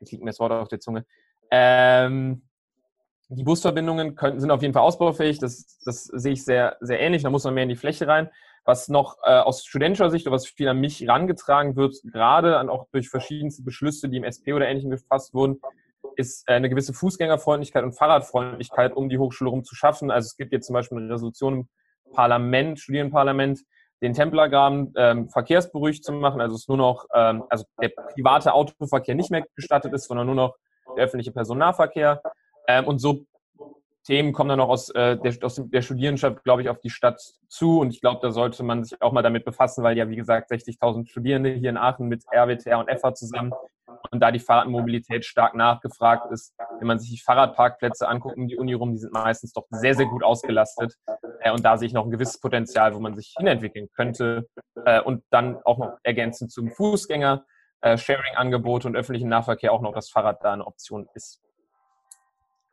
jetzt 0.00 0.12
liegt 0.12 0.22
mir 0.22 0.30
das 0.30 0.40
Wort 0.40 0.52
auf 0.52 0.68
der 0.68 0.80
Zunge, 0.80 1.04
ähm, 1.50 2.42
die 3.28 3.44
Busverbindungen 3.44 4.14
könnten, 4.14 4.40
sind 4.40 4.50
auf 4.50 4.62
jeden 4.62 4.74
Fall 4.74 4.82
ausbaufähig, 4.82 5.38
das, 5.38 5.80
das 5.84 6.04
sehe 6.04 6.32
ich 6.32 6.44
sehr, 6.44 6.76
sehr 6.80 7.00
ähnlich, 7.00 7.22
da 7.22 7.30
muss 7.30 7.44
man 7.44 7.54
mehr 7.54 7.62
in 7.62 7.68
die 7.68 7.76
Fläche 7.76 8.06
rein. 8.06 8.30
Was 8.64 8.88
noch 8.88 9.16
äh, 9.24 9.38
aus 9.38 9.64
studentischer 9.64 10.10
Sicht 10.10 10.26
oder 10.26 10.34
was 10.34 10.46
viel 10.46 10.68
an 10.68 10.78
mich 10.78 11.00
herangetragen 11.00 11.74
wird, 11.74 11.96
gerade 12.04 12.58
an, 12.58 12.68
auch 12.68 12.86
durch 12.92 13.08
verschiedenste 13.08 13.62
Beschlüsse, 13.62 14.08
die 14.08 14.18
im 14.18 14.24
SP 14.24 14.54
oder 14.54 14.68
Ähnlichem 14.68 14.90
gefasst 14.90 15.34
wurden, 15.34 15.60
ist 16.16 16.48
äh, 16.48 16.52
eine 16.52 16.68
gewisse 16.68 16.92
Fußgängerfreundlichkeit 16.92 17.82
und 17.82 17.92
Fahrradfreundlichkeit 17.92 18.94
um 18.94 19.08
die 19.08 19.18
Hochschule 19.18 19.50
herum 19.50 19.64
zu 19.64 19.74
schaffen. 19.74 20.10
Also 20.10 20.26
es 20.26 20.36
gibt 20.36 20.52
jetzt 20.52 20.66
zum 20.66 20.74
Beispiel 20.74 20.98
eine 20.98 21.12
Resolution 21.12 21.54
im 21.54 21.68
Parlament, 22.12 22.78
Studierendenparlament, 22.78 23.60
den 24.02 24.14
Templergraben 24.14 24.92
ähm, 24.96 25.28
verkehrsberuhigt 25.30 26.04
zu 26.04 26.12
machen. 26.12 26.40
Also 26.40 26.56
es 26.56 26.68
nur 26.68 26.76
noch, 26.76 27.06
ähm, 27.14 27.44
also 27.48 27.64
der 27.80 27.90
private 27.90 28.52
Autoverkehr 28.52 29.14
nicht 29.14 29.30
mehr 29.30 29.44
gestattet 29.54 29.92
ist, 29.92 30.08
sondern 30.08 30.26
nur 30.26 30.34
noch 30.34 30.56
der 30.96 31.04
öffentliche 31.04 31.32
Personennahverkehr. 31.32 32.20
Ähm, 32.66 32.86
und 32.86 32.98
so 32.98 33.24
Themen 34.04 34.32
kommen 34.32 34.48
dann 34.48 34.58
noch 34.58 34.68
aus, 34.68 34.88
äh, 34.90 35.16
der, 35.16 35.34
aus 35.42 35.62
der 35.64 35.82
Studierendenschaft, 35.82 36.42
glaube 36.44 36.62
ich, 36.62 36.68
auf 36.68 36.80
die 36.80 36.90
Stadt 36.90 37.20
zu. 37.48 37.80
Und 37.80 37.90
ich 37.90 38.00
glaube, 38.00 38.20
da 38.22 38.30
sollte 38.30 38.62
man 38.62 38.84
sich 38.84 39.00
auch 39.00 39.12
mal 39.12 39.22
damit 39.22 39.44
befassen, 39.44 39.84
weil 39.84 39.96
ja, 39.96 40.08
wie 40.08 40.16
gesagt, 40.16 40.50
60.000 40.50 41.08
Studierende 41.08 41.50
hier 41.50 41.70
in 41.70 41.76
Aachen 41.76 42.08
mit 42.08 42.24
RWTR 42.32 42.78
und 42.78 42.90
FH 42.90 43.14
zusammen 43.14 43.52
und 44.10 44.20
da 44.20 44.30
die 44.30 44.38
Fahrradmobilität 44.38 45.24
stark 45.24 45.54
nachgefragt 45.54 46.30
ist. 46.32 46.54
Wenn 46.78 46.86
man 46.86 46.98
sich 46.98 47.10
die 47.10 47.18
Fahrradparkplätze 47.18 48.08
anguckt 48.08 48.36
um 48.36 48.48
die 48.48 48.56
Uni 48.56 48.74
rum, 48.74 48.92
die 48.92 48.98
sind 48.98 49.12
meistens 49.12 49.52
doch 49.52 49.66
sehr, 49.70 49.94
sehr 49.94 50.06
gut 50.06 50.24
ausgelastet. 50.24 50.96
Äh, 51.40 51.52
und 51.52 51.64
da 51.64 51.76
sehe 51.76 51.86
ich 51.86 51.94
noch 51.94 52.04
ein 52.04 52.10
gewisses 52.10 52.40
Potenzial, 52.40 52.94
wo 52.94 53.00
man 53.00 53.14
sich 53.14 53.34
hinentwickeln 53.36 53.88
könnte. 53.94 54.48
Äh, 54.84 55.00
und 55.00 55.24
dann 55.30 55.58
auch 55.64 55.78
noch 55.78 55.98
ergänzend 56.02 56.50
zum 56.52 56.68
Fußgänger, 56.70 57.44
äh, 57.80 57.96
Sharing-Angebote 57.96 58.88
und 58.88 58.96
öffentlichen 58.96 59.28
Nahverkehr 59.28 59.72
auch 59.72 59.80
noch 59.80 59.94
das 59.94 60.10
Fahrrad 60.10 60.42
da 60.42 60.52
eine 60.52 60.66
Option 60.66 61.08
ist. 61.14 61.40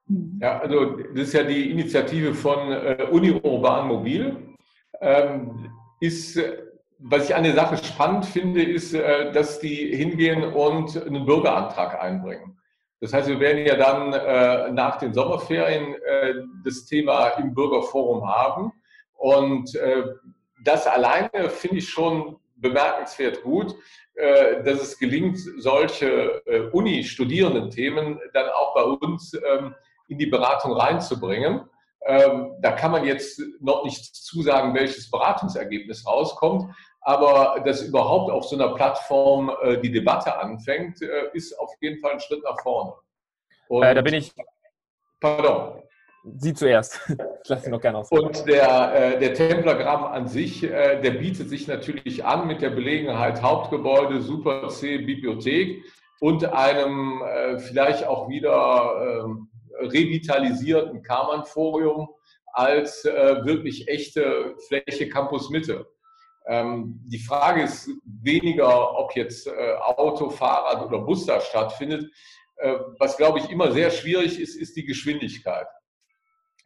Mhm. 0.09 0.39
Ja, 0.41 0.59
also 0.59 0.97
das 0.97 1.27
ist 1.27 1.33
ja 1.33 1.43
die 1.43 1.71
Initiative 1.71 2.33
von 2.33 2.71
äh, 2.71 3.07
Uni 3.11 3.31
Urban 3.31 3.87
Mobil. 3.87 4.35
Ähm, 4.99 5.71
ist, 6.01 6.39
was 6.97 7.29
ich 7.29 7.35
an 7.35 7.43
der 7.43 7.53
Sache 7.53 7.77
spannend 7.77 8.25
finde, 8.25 8.63
ist, 8.63 8.93
äh, 8.93 9.31
dass 9.31 9.59
die 9.59 9.95
hingehen 9.95 10.43
und 10.43 11.01
einen 11.01 11.25
Bürgerantrag 11.25 12.01
einbringen. 12.01 12.57
Das 13.01 13.13
heißt, 13.13 13.29
wir 13.29 13.39
werden 13.39 13.65
ja 13.65 13.75
dann 13.75 14.11
äh, 14.13 14.71
nach 14.71 14.97
den 14.97 15.13
Sommerferien 15.13 15.95
äh, 16.03 16.33
das 16.65 16.85
Thema 16.85 17.29
im 17.37 17.53
Bürgerforum 17.53 18.27
haben. 18.27 18.73
Und 19.13 19.73
äh, 19.75 20.03
das 20.63 20.85
alleine 20.85 21.49
finde 21.49 21.77
ich 21.77 21.89
schon 21.89 22.37
bemerkenswert 22.55 23.41
gut, 23.43 23.73
äh, 24.15 24.63
dass 24.63 24.81
es 24.81 24.99
gelingt, 24.99 25.37
solche 25.59 26.41
Uni-Studierenden-Themen 26.73 28.19
dann 28.33 28.49
auch 28.49 28.73
bei 28.73 28.83
uns 28.83 29.33
ähm, 29.33 29.75
in 30.09 30.17
die 30.17 30.25
Beratung 30.25 30.73
reinzubringen. 30.73 31.61
Ähm, 32.05 32.55
da 32.61 32.71
kann 32.71 32.91
man 32.91 33.05
jetzt 33.05 33.41
noch 33.59 33.83
nicht 33.83 34.15
zusagen, 34.15 34.73
welches 34.73 35.09
Beratungsergebnis 35.09 36.07
rauskommt, 36.07 36.73
aber 37.01 37.61
dass 37.65 37.81
überhaupt 37.81 38.31
auf 38.31 38.45
so 38.45 38.55
einer 38.55 38.73
Plattform 38.73 39.51
äh, 39.61 39.77
die 39.79 39.91
Debatte 39.91 40.37
anfängt, 40.37 41.01
äh, 41.01 41.29
ist 41.33 41.57
auf 41.59 41.71
jeden 41.81 41.99
Fall 41.99 42.13
ein 42.13 42.19
Schritt 42.19 42.43
nach 42.43 42.59
vorne. 42.61 42.93
Und, 43.67 43.83
äh, 43.83 43.93
da 43.93 44.01
bin 44.01 44.15
ich. 44.15 44.33
Pardon. 45.19 45.83
Sie 46.37 46.53
zuerst. 46.53 46.99
Ich 47.41 47.49
lasse 47.49 47.65
Sie 47.65 47.71
noch 47.71 47.81
gerne 47.81 47.99
aus. 47.99 48.11
Und 48.11 48.45
der, 48.47 48.93
äh, 48.93 49.19
der 49.19 49.33
Templergraben 49.33 50.05
an 50.05 50.27
sich, 50.27 50.61
äh, 50.61 51.01
der 51.01 51.11
bietet 51.11 51.49
sich 51.49 51.67
natürlich 51.67 52.25
an 52.25 52.47
mit 52.47 52.61
der 52.61 52.69
Belegenheit 52.69 53.41
Hauptgebäude, 53.41 54.21
Super 54.21 54.67
C, 54.67 54.97
Bibliothek 54.97 55.85
und 56.19 56.43
einem 56.43 57.23
äh, 57.23 57.57
vielleicht 57.59 58.05
auch 58.05 58.27
wieder 58.27 59.23
ähm, 59.23 59.49
revitalisierten 59.81 61.01
Karmann-Forum 61.01 62.09
als 62.53 63.05
äh, 63.05 63.45
wirklich 63.45 63.87
echte 63.87 64.55
Fläche 64.67 65.09
Campus 65.09 65.49
Mitte. 65.49 65.87
Ähm, 66.47 66.99
die 67.05 67.19
Frage 67.19 67.63
ist 67.63 67.89
weniger, 68.03 68.97
ob 68.97 69.15
jetzt 69.15 69.47
äh, 69.47 69.75
Auto, 69.81 70.29
Fahrrad 70.29 70.85
oder 70.85 70.99
Bus 70.99 71.25
da 71.25 71.39
stattfindet. 71.39 72.11
Äh, 72.57 72.75
was, 72.97 73.17
glaube 73.17 73.39
ich, 73.39 73.49
immer 73.51 73.71
sehr 73.71 73.91
schwierig 73.91 74.39
ist, 74.39 74.55
ist 74.55 74.75
die 74.75 74.85
Geschwindigkeit. 74.85 75.67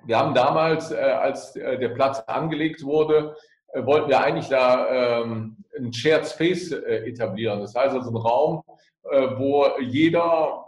Wir 0.05 0.17
haben 0.17 0.33
damals, 0.33 0.91
äh, 0.91 0.95
als 0.95 1.55
äh, 1.55 1.77
der 1.79 1.89
Platz 1.89 2.19
angelegt 2.27 2.83
wurde, 2.83 3.35
äh, 3.69 3.85
wollten 3.85 4.09
wir 4.09 4.21
eigentlich 4.21 4.49
da 4.49 5.21
ähm, 5.21 5.57
einen 5.77 5.93
Shared 5.93 6.27
Space 6.27 6.71
etablieren. 6.71 7.59
Das 7.59 7.73
heißt 7.73 7.95
also 7.95 8.09
einen 8.09 8.17
Raum, 8.17 8.63
wo 9.37 9.67
jeder 9.81 10.62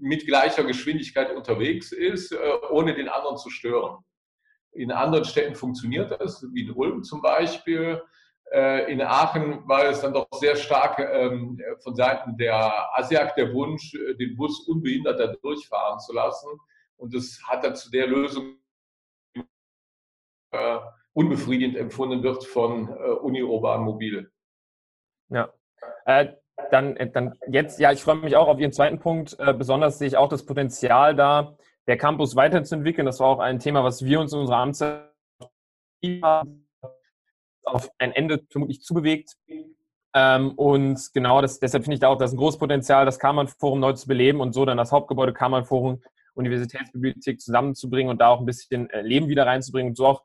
mit 0.00 0.26
gleicher 0.26 0.64
Geschwindigkeit 0.64 1.34
unterwegs 1.34 1.92
ist, 1.92 2.32
äh, 2.32 2.38
ohne 2.70 2.94
den 2.94 3.08
anderen 3.08 3.36
zu 3.36 3.50
stören. 3.50 4.04
In 4.72 4.92
anderen 4.92 5.24
Städten 5.24 5.54
funktioniert 5.54 6.20
das, 6.20 6.44
wie 6.52 6.62
in 6.62 6.72
Ulm 6.72 7.02
zum 7.02 7.22
Beispiel. 7.22 8.02
Äh, 8.52 8.92
in 8.92 9.00
Aachen 9.00 9.66
war 9.66 9.84
es 9.84 10.00
dann 10.00 10.12
doch 10.12 10.28
sehr 10.32 10.56
stark 10.56 10.98
ähm, 10.98 11.60
von 11.82 11.96
Seiten 11.96 12.36
der 12.36 12.96
ASIAC 12.96 13.34
der 13.36 13.52
Wunsch, 13.52 13.94
äh, 13.94 14.14
den 14.14 14.36
Bus 14.36 14.66
unbehindert 14.68 15.18
da 15.18 15.28
durchfahren 15.28 15.98
zu 15.98 16.12
lassen. 16.12 16.48
Und 16.96 17.14
das 17.14 17.40
hat 17.46 17.64
dann 17.64 17.74
zu 17.76 17.90
der 17.90 18.06
Lösung 18.06 18.56
unbefriedigend 21.12 21.76
empfunden 21.76 22.22
wird 22.22 22.44
von 22.44 22.88
Uni 22.88 23.42
Urban 23.42 23.82
Mobil. 23.82 24.30
Ja. 25.28 25.52
Dann, 26.70 26.96
äh, 26.96 27.10
dann 27.10 27.34
jetzt, 27.48 27.78
ja, 27.78 27.92
ich 27.92 28.02
freue 28.02 28.16
mich 28.16 28.36
auch 28.36 28.48
auf 28.48 28.58
Ihren 28.58 28.72
zweiten 28.72 28.98
Punkt. 28.98 29.36
Äh, 29.38 29.54
besonders 29.54 29.98
sehe 29.98 30.08
ich 30.08 30.16
auch 30.16 30.28
das 30.28 30.46
Potenzial 30.46 31.14
da, 31.14 31.56
der 31.86 31.96
Campus 31.98 32.36
weiterzuentwickeln. 32.36 33.06
Das 33.06 33.20
war 33.20 33.28
auch 33.28 33.38
ein 33.38 33.58
Thema, 33.58 33.84
was 33.84 34.04
wir 34.04 34.20
uns 34.20 34.32
in 34.32 34.40
unserer 34.40 34.58
Amtszeit 34.58 35.10
auf 37.64 37.90
ein 37.98 38.12
Ende 38.12 38.42
vermutlich 38.50 38.82
zubewegt. 38.82 39.36
Ähm, 40.14 40.52
und 40.52 41.12
genau 41.12 41.42
das, 41.42 41.58
deshalb 41.58 41.84
finde 41.84 41.94
ich 41.94 42.00
da 42.00 42.08
auch, 42.08 42.16
das 42.16 42.30
ist 42.30 42.34
ein 42.34 42.38
großes 42.38 42.58
Potenzial, 42.58 43.04
das 43.04 43.18
Kammern-Forum 43.18 43.80
neu 43.80 43.92
zu 43.92 44.06
beleben 44.08 44.40
und 44.40 44.54
so 44.54 44.64
dann 44.64 44.78
das 44.78 44.92
Hauptgebäude 44.92 45.34
Kammern-Forum, 45.34 46.00
Universitätsbibliothek 46.34 47.40
zusammenzubringen 47.40 48.10
und 48.10 48.20
da 48.20 48.28
auch 48.28 48.40
ein 48.40 48.46
bisschen 48.46 48.88
äh, 48.90 49.02
Leben 49.02 49.28
wieder 49.28 49.46
reinzubringen 49.46 49.90
und 49.90 49.96
so 49.96 50.06
auch 50.06 50.22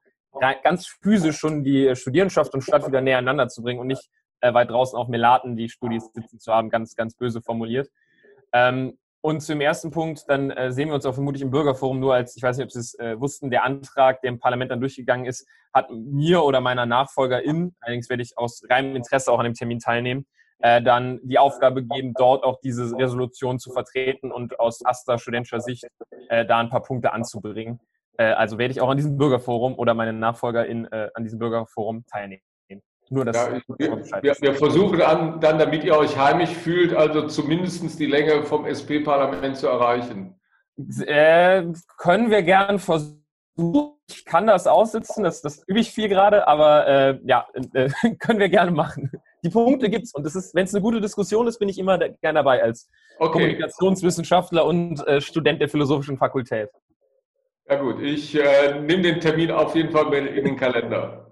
ganz 0.64 0.88
physisch 0.88 1.38
schon 1.38 1.64
die 1.64 1.94
Studierendenschaft 1.96 2.54
und 2.54 2.62
Stadt 2.62 2.88
wieder 2.88 3.02
näher 3.02 3.18
aneinander 3.18 3.50
zu 3.50 3.62
bringen 3.62 3.82
und 3.82 3.88
nicht 3.88 4.10
äh, 4.42 4.54
weit 4.54 4.70
draußen 4.70 4.98
auf 4.98 5.08
Melaten 5.08 5.56
die 5.56 5.70
Studis 5.70 6.12
sitzen 6.14 6.40
zu 6.40 6.54
haben, 6.54 6.70
ganz, 6.70 6.96
ganz 6.96 7.16
böse 7.16 7.42
formuliert. 7.42 7.90
Ähm, 8.54 8.98
und 9.24 9.42
zum 9.42 9.62
ersten 9.62 9.92
Punkt, 9.92 10.28
dann 10.30 10.50
äh, 10.50 10.72
sehen 10.72 10.90
wir 10.90 10.96
uns 10.96 11.06
auch 11.06 11.14
vermutlich 11.14 11.44
im 11.44 11.52
Bürgerforum 11.52 12.00
nur 12.00 12.16
als, 12.16 12.36
ich 12.36 12.42
weiß 12.42 12.58
nicht, 12.58 12.66
ob 12.66 12.72
Sie 12.72 12.80
es 12.80 12.98
äh, 12.98 13.20
wussten, 13.20 13.52
der 13.52 13.64
Antrag, 13.64 14.22
der 14.22 14.30
im 14.30 14.40
Parlament 14.40 14.72
dann 14.72 14.80
durchgegangen 14.80 15.28
ist, 15.28 15.48
hat 15.74 15.92
mir 15.92 16.44
oder 16.44 16.60
meiner 16.60 16.88
Nachfolgerin, 16.88 17.76
allerdings 17.82 18.10
werde 18.10 18.24
ich 18.24 18.38
aus 18.38 18.64
reinem 18.68 18.96
Interesse 18.96 19.32
auch 19.32 19.38
an 19.38 19.46
dem 19.46 19.54
Termin 19.54 19.78
teilnehmen, 19.78 20.26
äh, 20.60 20.82
dann 20.82 21.20
die 21.24 21.38
Aufgabe 21.38 21.84
gegeben, 21.84 22.14
dort 22.18 22.44
auch 22.44 22.60
diese 22.62 22.98
Resolution 22.98 23.60
zu 23.60 23.72
vertreten 23.72 24.32
und 24.32 24.60
aus 24.60 24.84
AStA 24.84 25.20
studentischer 25.20 25.62
Sicht 25.62 25.86
äh, 26.30 26.44
da 26.44 26.60
ein 26.60 26.70
paar 26.70 26.82
Punkte 26.82 27.14
anzubringen. 27.14 27.80
Äh, 28.18 28.32
also 28.32 28.58
werde 28.58 28.72
ich 28.72 28.82
auch 28.82 28.90
an 28.90 28.98
diesem 28.98 29.18
Bürgerforum 29.18 29.78
oder 29.78 29.94
meine 29.94 30.14
Nachfolgerin 30.14 30.86
äh, 30.92 31.10
an 31.14 31.24
diesem 31.24 31.38
Bürgerforum 31.38 32.06
teilnehmen. 32.08 32.44
Nur 33.12 33.26
das. 33.26 33.36
Ja, 33.36 33.62
wir, 33.78 34.36
wir, 34.40 34.56
versuchen 34.56 35.00
dann, 35.00 35.42
damit 35.42 35.84
ihr 35.84 35.98
euch 35.98 36.18
heimisch 36.18 36.52
fühlt, 36.52 36.94
also 36.94 37.28
zumindest 37.28 38.00
die 38.00 38.06
Länge 38.06 38.44
vom 38.44 38.66
SP-Parlament 38.66 39.58
zu 39.58 39.68
erreichen. 39.68 40.40
Äh, 41.06 41.66
können 41.98 42.32
wir 42.32 42.42
gern 42.42 42.80
versuchen. 42.80 43.18
Ich 44.10 44.24
kann 44.24 44.48
das 44.48 44.66
aussitzen, 44.66 45.26
das, 45.26 45.42
das 45.42 45.62
übe 45.68 45.80
ich 45.80 45.92
viel 45.92 46.08
gerade, 46.08 46.48
aber 46.48 46.88
äh, 46.88 47.20
ja, 47.26 47.46
äh, 47.74 47.90
können 48.18 48.40
wir 48.40 48.48
gerne 48.48 48.72
machen. 48.72 49.12
Die 49.44 49.50
Punkte 49.50 49.90
gibt 49.90 50.06
es 50.06 50.14
und 50.14 50.24
wenn 50.24 50.64
es 50.64 50.74
eine 50.74 50.82
gute 50.82 51.02
Diskussion 51.02 51.48
ist, 51.48 51.60
bin 51.60 51.68
ich 51.68 51.80
immer 51.80 51.98
gerne 51.98 52.40
dabei 52.40 52.64
als 52.64 52.90
okay. 53.20 53.34
Kommunikationswissenschaftler 53.34 54.66
und 54.66 55.06
äh, 55.06 55.20
Student 55.20 55.60
der 55.60 55.68
Philosophischen 55.68 56.18
Fakultät. 56.18 56.70
Ja 57.68 57.76
gut, 57.76 58.02
ich 58.02 58.40
äh, 58.40 58.80
nehme 58.80 59.02
den 59.02 59.20
Termin 59.20 59.52
auf 59.52 59.76
jeden 59.76 59.92
Fall 59.92 60.14
in 60.14 60.46
den 60.46 60.56
Kalender. 60.56 61.31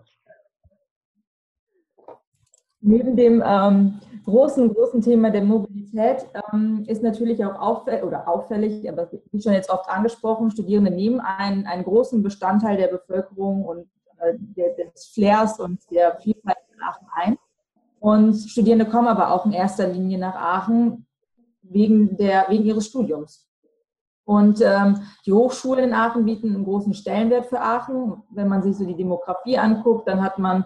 Neben 2.82 3.16
dem 3.16 3.44
ähm, 3.46 4.00
großen, 4.26 4.74
großen 4.74 5.02
Thema 5.02 5.32
der 5.32 5.44
Mobilität 5.44 6.26
ähm, 6.54 6.86
ist 6.88 7.04
natürlich 7.04 7.44
auch 7.44 7.60
auffällig, 7.60 8.04
oder 8.04 8.28
auffällig, 8.28 8.90
aber 8.90 9.10
wie 9.32 9.42
schon 9.42 9.54
jetzt 9.54 9.70
oft 9.70 9.90
angesprochen, 9.90 10.52
Studierende 10.52 10.92
nehmen 10.92 11.20
einen, 11.20 11.66
einen 11.66 11.84
großen 11.84 12.24
Bestandteil 12.24 12.78
der 12.78 12.88
Bevölkerung 12.88 13.66
und 13.66 13.88
äh, 14.20 14.34
der, 14.38 14.76
des 14.76 15.08
Flairs 15.08 15.60
und 15.60 15.80
der 15.92 16.18
Vielfalt 16.20 16.58
in 16.74 16.82
Aachen 16.82 17.08
ein. 17.14 17.38
Und 18.00 18.36
Studierende 18.36 18.86
kommen 18.86 19.08
aber 19.08 19.32
auch 19.34 19.46
in 19.46 19.52
erster 19.52 19.88
Linie 19.88 20.18
nach 20.18 20.36
Aachen 20.36 21.06
wegen, 21.62 22.16
der, 22.16 22.46
wegen 22.48 22.66
ihres 22.66 22.88
Studiums. 22.88 23.46
Und 24.24 24.62
ähm, 24.62 25.02
die 25.26 25.34
Hochschulen 25.34 25.86
in 25.86 25.94
Aachen 25.94 26.24
bieten 26.24 26.54
einen 26.54 26.64
großen 26.64 26.94
Stellenwert 26.94 27.48
für 27.48 27.60
Aachen. 27.60 28.22
Wenn 28.30 28.48
man 28.48 28.62
sich 28.62 28.78
so 28.78 28.86
die 28.86 28.96
Demografie 28.96 29.58
anguckt, 29.58 30.08
dann 30.08 30.22
hat 30.22 30.38
man 30.38 30.66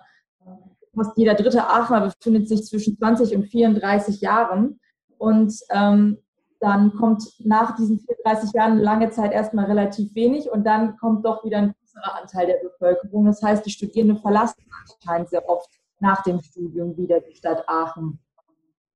fast 0.96 1.18
jeder 1.18 1.34
dritte 1.34 1.68
Aachener 1.68 2.02
befindet 2.02 2.48
sich 2.48 2.66
zwischen 2.66 2.98
20 2.98 3.36
und 3.36 3.46
34 3.46 4.22
Jahren. 4.22 4.80
Und 5.18 5.54
ähm, 5.70 6.18
dann 6.60 6.94
kommt 6.94 7.24
nach 7.40 7.76
diesen 7.76 8.00
34 8.00 8.54
Jahren 8.54 8.80
lange 8.80 9.10
Zeit 9.10 9.34
erstmal 9.34 9.66
relativ 9.66 10.14
wenig 10.16 10.50
und 10.50 10.66
dann 10.66 10.98
kommt 10.98 11.26
doch 11.26 11.44
wieder 11.44 11.58
ein 11.58 11.74
größerer 11.74 12.22
Anteil 12.22 12.48
der 12.48 12.58
Bevölkerung. 12.64 13.26
Das 13.26 13.42
heißt, 13.42 13.66
die 13.66 13.72
Studierenden 13.72 14.18
verlassen 14.18 14.64
anscheinend 14.82 15.30
sehr 15.30 15.48
oft 15.50 15.70
nach 16.00 16.24
dem 16.24 16.42
Studium 16.42 16.96
wieder 16.98 17.20
die 17.20 17.36
Stadt 17.36 17.64
Aachen. 17.68 18.20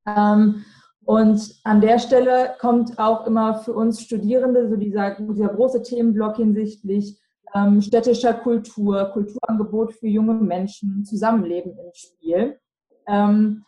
Ähm, 0.05 0.63
und 1.05 1.55
an 1.63 1.79
der 1.81 1.99
Stelle 1.99 2.55
kommt 2.59 2.99
auch 2.99 3.25
immer 3.27 3.55
für 3.55 3.73
uns 3.73 4.01
Studierende 4.01 4.69
so 4.69 4.75
dieser, 4.75 5.15
dieser 5.15 5.49
große 5.49 5.81
Themenblock 5.81 6.37
hinsichtlich 6.37 7.17
ähm, 7.53 7.81
städtischer 7.81 8.33
Kultur, 8.33 9.05
Kulturangebot 9.13 9.93
für 9.93 10.07
junge 10.07 10.33
Menschen, 10.33 11.03
Zusammenleben 11.05 11.77
ins 11.77 11.97
Spiel. 11.97 12.59
Ähm, 13.07 13.63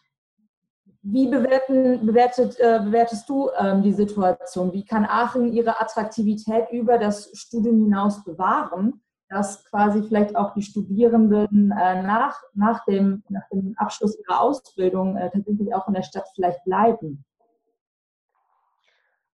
wie 1.02 1.28
bewerten, 1.28 2.06
bewertet, 2.06 2.60
äh, 2.60 2.82
bewertest 2.84 3.30
du 3.30 3.50
ähm, 3.58 3.82
die 3.82 3.94
Situation? 3.94 4.74
Wie 4.74 4.84
kann 4.84 5.06
Aachen 5.06 5.54
ihre 5.54 5.80
Attraktivität 5.80 6.70
über 6.72 6.98
das 6.98 7.32
Studium 7.34 7.80
hinaus 7.80 8.24
bewahren, 8.24 9.02
dass 9.30 9.64
quasi 9.66 10.04
vielleicht 10.04 10.36
auch 10.36 10.54
die 10.54 10.62
Studierenden 10.62 11.72
äh, 11.72 12.02
nach, 12.04 12.38
nach, 12.54 12.84
dem, 12.86 13.24
nach 13.30 13.48
dem 13.52 13.76
Abschluss 13.78 14.18
ihrer 14.20 14.42
Ausbildung 14.42 15.16
äh, 15.16 15.30
tatsächlich 15.32 15.74
auch 15.74 15.88
in 15.88 15.94
der 15.94 16.04
Stadt 16.04 16.28
vielleicht 16.36 16.64
bleiben? 16.66 17.24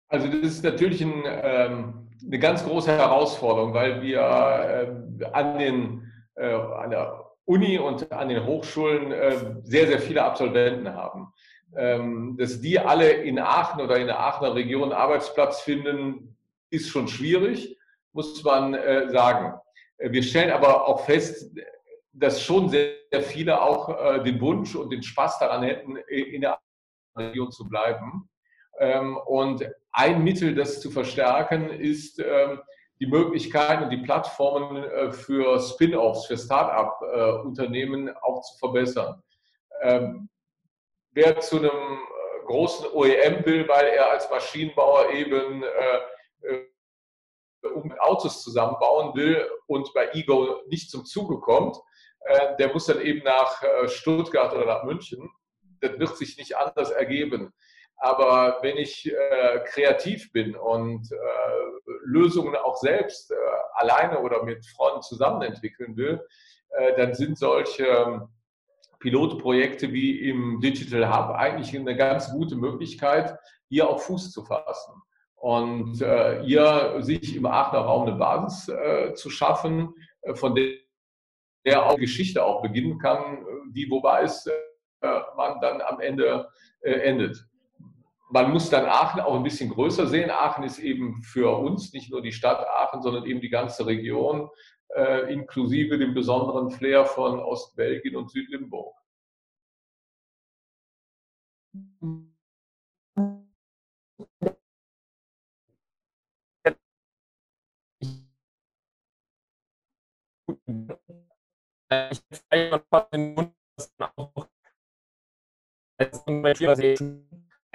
Also 0.08 0.28
das 0.28 0.42
ist 0.42 0.64
natürlich 0.64 1.02
ein, 1.02 1.24
ähm, 1.26 2.05
eine 2.26 2.40
ganz 2.40 2.66
große 2.66 2.92
Herausforderung, 2.92 3.74
weil 3.74 4.02
wir 4.02 4.20
äh, 4.20 5.26
an, 5.32 5.60
den, 5.60 6.12
äh, 6.36 6.52
an 6.52 6.90
der 6.90 7.26
Uni 7.46 7.78
und 7.78 8.12
an 8.12 8.30
den 8.30 8.46
Hochschulen 8.46 9.12
äh, 9.12 9.38
sehr, 9.64 9.88
sehr 9.88 10.00
viele 10.00 10.24
Absolventen 10.24 10.94
haben. 10.94 11.34
Ähm, 11.78 12.38
dass 12.38 12.62
die 12.62 12.80
alle 12.80 13.10
in 13.10 13.38
Aachen 13.38 13.82
oder 13.82 13.98
in 13.98 14.08
der 14.08 14.20
Aachener 14.20 14.56
Region 14.56 14.92
Arbeitsplatz 14.92 15.62
finden, 15.62 16.38
ist 16.70 16.90
schon 16.90 17.08
schwierig, 17.08 17.78
muss 18.14 18.44
man 18.44 18.74
äh, 18.74 19.10
sagen. 19.10 19.60
Wir 19.98 20.24
stellen 20.24 20.52
aber 20.52 20.88
auch 20.88 21.06
fest, 21.06 21.56
dass 22.14 22.42
schon 22.42 22.70
sehr, 22.70 22.94
sehr 23.12 23.22
viele 23.22 23.62
auch 23.62 23.90
äh, 23.90 24.24
den 24.24 24.40
Wunsch 24.42 24.76
und 24.76 24.92
den 24.92 25.04
Spaß 25.04 25.40
daran 25.40 25.64
hätten, 25.64 25.98
in 25.98 26.42
der 26.42 26.58
Region 27.18 27.52
zu 27.52 27.68
bleiben. 27.68 28.30
Ähm, 28.86 29.18
und 29.18 29.66
ein 29.92 30.24
Mittel, 30.24 30.54
das 30.54 30.80
zu 30.80 30.92
verstärken, 30.92 31.70
ist 31.70 32.20
ähm, 32.20 32.62
die 33.00 33.08
Möglichkeiten 33.08 33.84
und 33.84 33.90
die 33.90 34.04
Plattformen 34.04 34.84
äh, 34.84 35.12
für 35.12 35.60
Spin-offs, 35.60 36.28
für 36.28 36.38
Start-up-Unternehmen 36.38 38.16
auch 38.22 38.42
zu 38.42 38.58
verbessern. 38.60 39.24
Ähm, 39.82 40.30
wer 41.12 41.40
zu 41.40 41.58
einem 41.58 42.00
großen 42.46 42.88
OEM 42.94 43.44
will, 43.46 43.68
weil 43.68 43.88
er 43.88 44.12
als 44.12 44.30
Maschinenbauer 44.30 45.10
eben 45.10 45.64
um 47.74 47.92
Autos 47.94 48.44
zusammenbauen 48.44 49.16
will 49.16 49.50
und 49.66 49.92
bei 49.96 50.12
Ego 50.14 50.62
nicht 50.68 50.92
zum 50.92 51.06
Zuge 51.06 51.40
kommt, 51.40 51.76
der 52.60 52.72
muss 52.72 52.86
dann 52.86 53.02
eben 53.02 53.24
nach 53.24 53.64
Stuttgart 53.88 54.54
oder 54.54 54.68
nach 54.68 54.84
München. 54.84 55.28
Das 55.82 55.98
wird 55.98 56.16
sich 56.18 56.38
nicht 56.38 56.56
anders 56.56 56.92
ergeben. 56.92 57.52
Aber 57.98 58.60
wenn 58.62 58.78
ich 58.78 59.12
äh, 59.12 59.60
kreativ 59.66 60.32
bin 60.32 60.56
und 60.56 61.12
äh, 61.12 61.16
Lösungen 62.04 62.56
auch 62.56 62.78
selbst 62.78 63.32
äh, 63.32 63.36
alleine 63.74 64.20
oder 64.20 64.44
mit 64.44 64.66
Freunden 64.66 65.02
zusammen 65.02 65.42
entwickeln 65.42 65.96
will, 65.96 66.22
äh, 66.70 66.96
dann 66.98 67.14
sind 67.14 67.38
solche 67.38 67.86
ähm, 67.86 68.28
Pilotprojekte 69.00 69.94
wie 69.94 70.30
im 70.30 70.60
Digital 70.60 71.10
Hub 71.10 71.36
eigentlich 71.36 71.76
eine 71.76 71.96
ganz 71.96 72.32
gute 72.32 72.56
Möglichkeit, 72.56 73.38
hier 73.70 73.90
auch 73.90 74.00
Fuß 74.00 74.32
zu 74.32 74.44
fassen 74.44 74.94
und 75.36 76.02
äh, 76.02 76.44
hier 76.44 76.98
sich 77.00 77.36
im 77.36 77.46
Aachener 77.46 77.82
Raum 77.82 78.08
eine 78.08 78.18
Basis 78.18 78.70
äh, 78.70 79.14
zu 79.14 79.30
schaffen, 79.30 79.94
von 80.34 80.56
der 80.56 80.74
der 81.66 81.84
auch 81.84 81.98
Geschichte 81.98 82.46
auch 82.46 82.62
beginnen 82.62 83.00
kann, 83.00 83.44
die, 83.72 83.90
wobei 83.90 84.22
es 84.22 84.48
man 85.36 85.60
dann 85.62 85.82
am 85.82 86.00
Ende 86.00 86.48
endet 86.82 87.44
man 88.30 88.52
muss 88.52 88.70
dann 88.70 88.86
Aachen 88.86 89.22
auch 89.22 89.36
ein 89.36 89.44
bisschen 89.44 89.70
größer 89.70 90.08
sehen. 90.08 90.30
Aachen 90.32 90.64
ist 90.64 90.80
eben 90.80 91.22
für 91.24 91.58
uns 91.58 91.94
nicht 91.94 92.12
nur 92.12 92.22
die 92.22 92.32
Stadt 92.32 92.66
Aachen, 92.68 93.02
sondern 93.02 93.26
eben 93.26 93.42
die 93.42 93.50
ganze 93.50 93.86
Region, 93.86 94.50
äh, 94.96 95.32
inklusive 95.34 95.98
dem 95.98 96.14
besonderen 96.14 96.72
Flair 96.72 97.06
von 97.06 97.40
Ostbelgien 97.40 98.16
und 98.16 98.32
Südlimburg. 98.32 98.96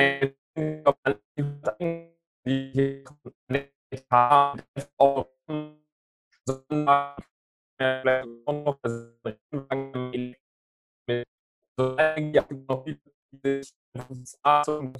Ich 0.09 0.39
die 2.47 3.05
haben, 4.11 4.63
auch 4.97 5.26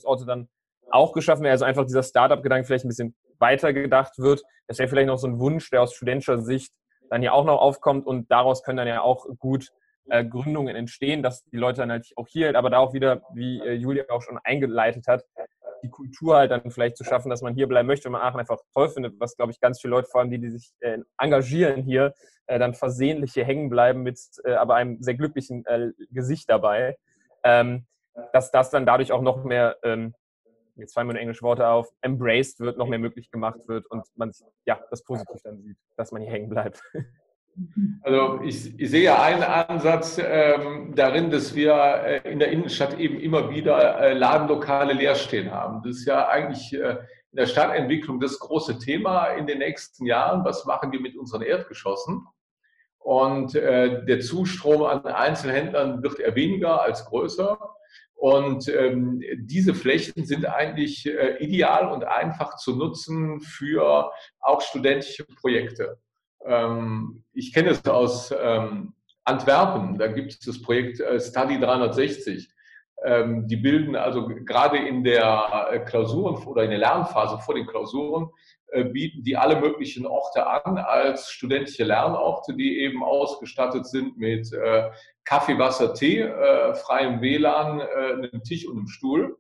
Orte 0.05 0.25
dann 0.27 0.49
auch 0.91 1.13
geschaffen 1.13 1.43
werden, 1.45 1.53
also 1.53 1.65
einfach 1.65 1.85
dieser 1.85 2.03
Startup-Gedanke 2.03 2.67
vielleicht 2.67 2.85
ein 2.85 2.89
bisschen 2.89 3.15
weiter 3.39 3.73
gedacht 3.73 4.19
wird. 4.19 4.43
Das 4.67 4.79
wäre 4.79 4.89
vielleicht 4.89 5.07
noch 5.07 5.19
so 5.19 5.29
ein 5.29 5.39
Wunsch, 5.39 5.71
der 5.71 5.83
aus 5.83 5.95
studentischer 5.95 6.41
Sicht 6.41 6.73
dann 7.11 7.23
ja 7.23 7.33
auch 7.33 7.45
noch 7.45 7.61
aufkommt 7.61 8.07
und 8.07 8.31
daraus 8.31 8.63
können 8.63 8.79
dann 8.79 8.89
ja 8.89 9.03
auch 9.03 9.27
gut 9.39 9.73
äh, 10.09 10.25
Gründungen 10.25 10.77
entstehen, 10.77 11.23
dass 11.23 11.45
die 11.45 11.57
Leute 11.57 11.81
dann 11.81 11.91
halt 11.91 12.13
auch 12.17 12.27
hier, 12.29 12.57
aber 12.57 12.71
da 12.71 12.79
auch 12.79 12.93
wieder, 12.93 13.23
wie 13.35 13.61
äh, 13.61 13.75
Julia 13.75 14.05
auch 14.09 14.23
schon 14.23 14.39
eingeleitet 14.43 15.07
hat, 15.07 15.25
die 15.83 15.91
Kultur 15.91 16.37
halt 16.37 16.51
dann 16.51 16.71
vielleicht 16.71 16.97
zu 16.97 17.05
schaffen, 17.05 17.31
dass 17.31 17.43
man 17.43 17.55
hier 17.55 17.67
bleiben 17.67 17.87
möchte, 17.87 18.07
wenn 18.07 18.13
man 18.13 18.23
Aachen 18.23 18.41
einfach 18.41 18.59
toll 18.73 18.89
findet, 18.89 19.19
was, 19.19 19.37
glaube 19.37 19.53
ich, 19.53 19.61
ganz 19.61 19.81
viele 19.81 19.93
Leute, 19.93 20.09
vor 20.09 20.21
allem 20.21 20.31
die, 20.31 20.39
die 20.39 20.51
sich 20.51 20.73
äh, 20.81 20.99
engagieren 21.19 21.83
hier, 21.83 22.15
äh, 22.47 22.59
dann 22.59 22.75
versehentlich 22.75 23.33
hier 23.33 23.45
hängen 23.45 23.69
bleiben 23.69 24.03
mit 24.03 24.19
äh, 24.45 24.53
aber 24.53 24.75
einem 24.75 25.03
sehr 25.03 25.15
glücklichen 25.15 25.65
äh, 25.67 25.91
Gesicht 26.11 26.49
dabei, 26.51 26.97
ähm, 27.45 27.87
dass 28.33 28.51
das 28.51 28.71
dann 28.71 28.87
dadurch 28.87 29.13
auch 29.13 29.23
noch 29.23 29.45
mehr, 29.45 29.77
ähm, 29.83 30.15
jetzt 30.77 30.95
fallen 30.95 31.07
mir 31.07 31.15
nur 31.15 31.23
englische 31.23 31.43
Worte 31.43 31.69
auf, 31.69 31.89
embraced 32.01 32.61
wird, 32.61 32.79
noch 32.79 32.89
mehr 32.89 32.99
möglich 32.99 33.31
gemacht 33.31 33.61
wird 33.67 33.87
und 33.91 34.05
man 34.17 34.33
ja 34.67 34.81
das 34.91 35.05
positiv 35.05 35.41
dann 35.43 35.61
sieht, 35.63 35.77
dass 35.97 36.13
man 36.13 36.23
hier 36.23 36.31
hängen 36.31 36.49
bleibt. 36.49 36.83
Also 38.03 38.41
ich, 38.43 38.79
ich 38.79 38.91
sehe 38.91 39.19
einen 39.19 39.43
Ansatz 39.43 40.19
ähm, 40.23 40.95
darin, 40.95 41.31
dass 41.31 41.55
wir 41.55 41.75
äh, 41.75 42.33
in 42.33 42.39
der 42.39 42.51
Innenstadt 42.51 42.99
eben 42.99 43.21
immer 43.21 43.51
wieder 43.51 44.01
äh, 44.01 44.15
Ladenlokale 44.15 44.95
leer 44.95 45.15
stehen 45.15 45.51
haben. 45.51 45.83
Das 45.83 45.97
ist 45.97 46.07
ja 46.07 46.29
eigentlich 46.29 46.73
äh, 46.73 46.97
in 47.33 47.37
der 47.37 47.47
Stadtentwicklung 47.47 48.21
das 48.21 48.39
große 48.39 48.79
Thema 48.79 49.27
in 49.27 49.47
den 49.47 49.59
nächsten 49.59 50.07
Jahren. 50.07 50.45
Was 50.45 50.65
machen 50.65 50.93
wir 50.93 51.01
mit 51.01 51.17
unseren 51.17 51.43
Erdgeschossen? 51.43 52.27
Und 52.99 53.55
äh, 53.55 54.05
der 54.05 54.21
Zustrom 54.21 54.83
an 54.83 55.05
Einzelhändlern 55.05 56.03
wird 56.03 56.19
eher 56.19 56.35
weniger 56.35 56.83
als 56.83 57.05
größer. 57.07 57.59
Und 58.15 58.69
ähm, 58.69 59.23
diese 59.39 59.75
Flächen 59.75 60.27
sind 60.27 60.45
eigentlich 60.45 61.07
äh, 61.07 61.39
ideal 61.39 61.91
und 61.91 62.05
einfach 62.05 62.57
zu 62.57 62.77
nutzen 62.77 63.41
für 63.41 64.13
auch 64.41 64.61
studentische 64.61 65.25
Projekte. 65.25 65.99
Ähm, 66.45 67.25
ich 67.33 67.53
kenne 67.53 67.71
es 67.71 67.85
aus 67.87 68.35
ähm, 68.39 68.95
Antwerpen, 69.25 69.99
da 69.99 70.09
gibt 70.09 70.33
es 70.33 70.41
das 70.41 70.61
Projekt 70.61 71.01
äh, 71.01 71.21
Study 71.21 71.59
360. 71.61 72.49
Ähm, 73.03 73.47
die 73.49 73.57
bilden 73.57 73.97
also 73.97 74.27
gerade 74.27 74.77
in 74.77 75.03
der 75.05 75.69
äh, 75.71 75.79
Klausuren 75.81 76.43
oder 76.45 76.65
in 76.65 76.71
der 76.71 76.81
Lernphase 76.81 77.39
vor 77.39 77.55
den 77.55 77.67
Klausuren, 77.67 78.29
äh, 78.69 78.85
bieten 78.85 79.23
die 79.23 79.37
alle 79.37 79.59
möglichen 79.59 80.07
Orte 80.07 80.47
an 80.47 80.77
als 80.77 81.31
studentische 81.31 81.85
Lernorte, 81.85 82.55
die 82.55 82.81
eben 82.81 83.03
ausgestattet 83.03 83.87
sind 83.87 84.19
mit 84.19 84.51
Kaffee, 85.25 85.59
Wasser, 85.59 85.95
Tee, 85.95 86.29
freiem 86.85 87.21
WLAN, 87.21 87.81
einem 87.81 88.43
Tisch 88.43 88.67
und 88.67 88.79
einem 88.79 88.89
Stuhl. 88.89 89.37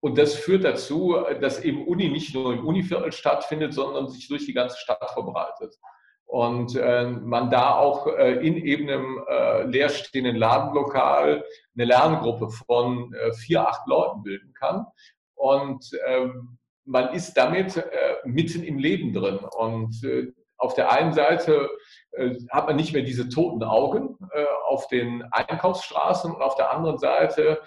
Und 0.00 0.16
das 0.16 0.34
führt 0.34 0.64
dazu, 0.64 1.16
dass 1.40 1.62
eben 1.62 1.86
Uni 1.86 2.08
nicht 2.08 2.34
nur 2.34 2.54
im 2.54 2.66
Univiertel 2.66 3.12
stattfindet, 3.12 3.74
sondern 3.74 4.08
sich 4.08 4.28
durch 4.28 4.46
die 4.46 4.54
ganze 4.54 4.78
Stadt 4.78 5.10
verbreitet. 5.10 5.76
Und 6.24 6.76
äh, 6.76 7.06
man 7.06 7.50
da 7.50 7.74
auch 7.74 8.06
äh, 8.06 8.34
in 8.46 8.56
eben 8.56 8.88
einem 8.88 9.24
äh, 9.28 9.64
leerstehenden 9.64 10.36
Ladenlokal 10.36 11.44
eine 11.74 11.84
Lerngruppe 11.84 12.50
von 12.50 13.12
äh, 13.14 13.32
vier, 13.32 13.68
acht 13.68 13.86
Leuten 13.88 14.22
bilden 14.22 14.54
kann. 14.54 14.86
Und 15.34 15.90
ähm, 16.06 16.56
man 16.84 17.12
ist 17.12 17.34
damit 17.34 17.76
äh, 17.76 17.82
mitten 18.24 18.62
im 18.62 18.78
Leben 18.78 19.12
drin. 19.12 19.38
Und 19.38 20.04
äh, 20.04 20.32
auf 20.56 20.74
der 20.74 20.92
einen 20.92 21.12
Seite 21.12 21.70
hat 22.50 22.66
man 22.66 22.76
nicht 22.76 22.92
mehr 22.92 23.02
diese 23.02 23.28
toten 23.28 23.62
Augen 23.62 24.18
auf 24.66 24.88
den 24.88 25.22
Einkaufsstraßen 25.30 26.34
und 26.34 26.42
auf 26.42 26.56
der 26.56 26.70
anderen 26.70 26.98
Seite 26.98 27.60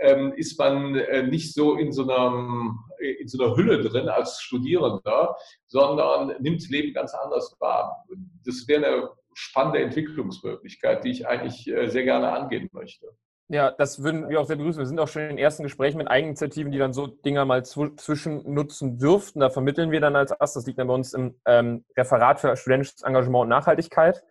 ähm, 0.00 0.32
ist 0.34 0.58
man 0.58 0.94
äh, 0.94 1.22
nicht 1.22 1.54
so 1.54 1.76
in 1.76 1.92
so, 1.92 2.02
einer, 2.02 2.76
in 3.00 3.28
so 3.28 3.42
einer 3.42 3.56
Hülle 3.56 3.82
drin 3.82 4.08
als 4.08 4.40
Studierender, 4.40 5.36
sondern 5.66 6.34
nimmt 6.40 6.62
das 6.62 6.68
Leben 6.68 6.94
ganz 6.94 7.14
anders 7.14 7.56
wahr. 7.60 8.04
Das 8.44 8.66
wäre 8.68 8.86
eine 8.86 9.10
spannende 9.34 9.80
Entwicklungsmöglichkeit, 9.80 11.04
die 11.04 11.10
ich 11.10 11.26
eigentlich 11.26 11.68
äh, 11.68 11.88
sehr 11.88 12.04
gerne 12.04 12.32
angehen 12.32 12.68
möchte. 12.72 13.06
Ja, 13.50 13.70
das 13.70 14.02
würden 14.02 14.28
wir 14.28 14.40
auch 14.40 14.44
sehr 14.44 14.56
begrüßen. 14.56 14.78
Wir 14.78 14.86
sind 14.86 15.00
auch 15.00 15.08
schon 15.08 15.22
in 15.22 15.28
den 15.28 15.38
ersten 15.38 15.62
Gesprächen 15.62 15.96
mit 15.96 16.08
Eigeninitiativen, 16.08 16.70
die 16.70 16.76
dann 16.76 16.92
so 16.92 17.06
Dinger 17.06 17.46
mal 17.46 17.64
zwischen 17.64 18.52
nutzen 18.52 18.98
dürften. 18.98 19.40
Da 19.40 19.48
vermitteln 19.48 19.90
wir 19.90 20.02
dann 20.02 20.16
als 20.16 20.38
Ast. 20.38 20.56
Das 20.56 20.66
liegt 20.66 20.78
dann 20.78 20.88
bei 20.88 20.94
uns 20.94 21.14
im 21.14 21.34
ähm, 21.46 21.82
Referat 21.96 22.40
für 22.40 22.54
studentisches 22.56 23.02
Engagement 23.02 23.44
und 23.44 23.48
Nachhaltigkeit. 23.48 24.22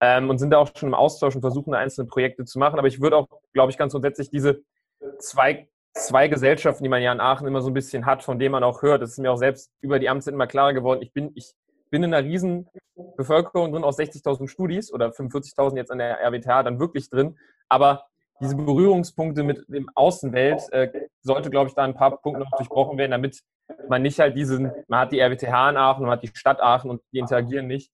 Ähm, 0.00 0.30
und 0.30 0.38
sind 0.38 0.50
da 0.50 0.58
auch 0.58 0.70
schon 0.76 0.90
im 0.90 0.94
Austausch 0.94 1.34
und 1.34 1.40
versuchen, 1.40 1.74
einzelne 1.74 2.06
Projekte 2.06 2.44
zu 2.44 2.60
machen. 2.60 2.78
Aber 2.78 2.86
ich 2.86 3.00
würde 3.00 3.16
auch, 3.16 3.28
glaube 3.52 3.72
ich, 3.72 3.76
ganz 3.76 3.92
grundsätzlich 3.92 4.30
diese 4.30 4.62
zwei, 5.18 5.68
zwei 5.94 6.28
Gesellschaften, 6.28 6.84
die 6.84 6.90
man 6.90 7.02
ja 7.02 7.12
in 7.12 7.20
Aachen 7.20 7.46
immer 7.46 7.62
so 7.62 7.70
ein 7.70 7.74
bisschen 7.74 8.06
hat, 8.06 8.22
von 8.22 8.38
denen 8.38 8.52
man 8.52 8.64
auch 8.64 8.82
hört. 8.82 9.02
Das 9.02 9.10
ist 9.10 9.18
mir 9.18 9.32
auch 9.32 9.36
selbst 9.36 9.70
über 9.80 9.98
die 9.98 10.08
Amtszeit 10.08 10.34
immer 10.34 10.46
klarer 10.46 10.72
geworden. 10.72 11.02
Ich 11.02 11.12
bin, 11.12 11.32
ich 11.34 11.52
bin 11.90 12.02
in 12.02 12.14
einer 12.14 12.26
riesen 12.26 12.68
Bevölkerung 13.16 13.72
drin 13.72 13.84
aus 13.84 13.98
60.000 13.98 14.48
Studis 14.48 14.92
oder 14.92 15.08
45.000 15.08 15.76
jetzt 15.76 15.90
an 15.90 15.98
der 15.98 16.20
RWTH 16.20 16.62
dann 16.62 16.78
wirklich 16.78 17.10
drin. 17.10 17.38
Aber 17.68 18.04
diese 18.40 18.56
Berührungspunkte 18.56 19.42
mit 19.42 19.64
dem 19.68 19.90
Außenwelt 19.94 20.72
äh, 20.72 20.90
sollte, 21.20 21.50
glaube 21.50 21.68
ich, 21.68 21.74
da 21.74 21.84
ein 21.84 21.94
paar 21.94 22.16
Punkte 22.22 22.40
noch 22.40 22.50
durchbrochen 22.56 22.96
werden, 22.96 23.10
damit 23.10 23.40
man 23.88 24.02
nicht 24.02 24.18
halt 24.18 24.36
diesen, 24.36 24.72
man 24.88 25.00
hat 25.00 25.12
die 25.12 25.20
RWTH 25.20 25.70
in 25.70 25.76
Aachen, 25.76 26.02
man 26.02 26.12
hat 26.12 26.22
die 26.22 26.30
Stadt 26.32 26.60
Aachen 26.60 26.90
und 26.90 27.02
die 27.12 27.18
interagieren 27.18 27.66
nicht. 27.66 27.92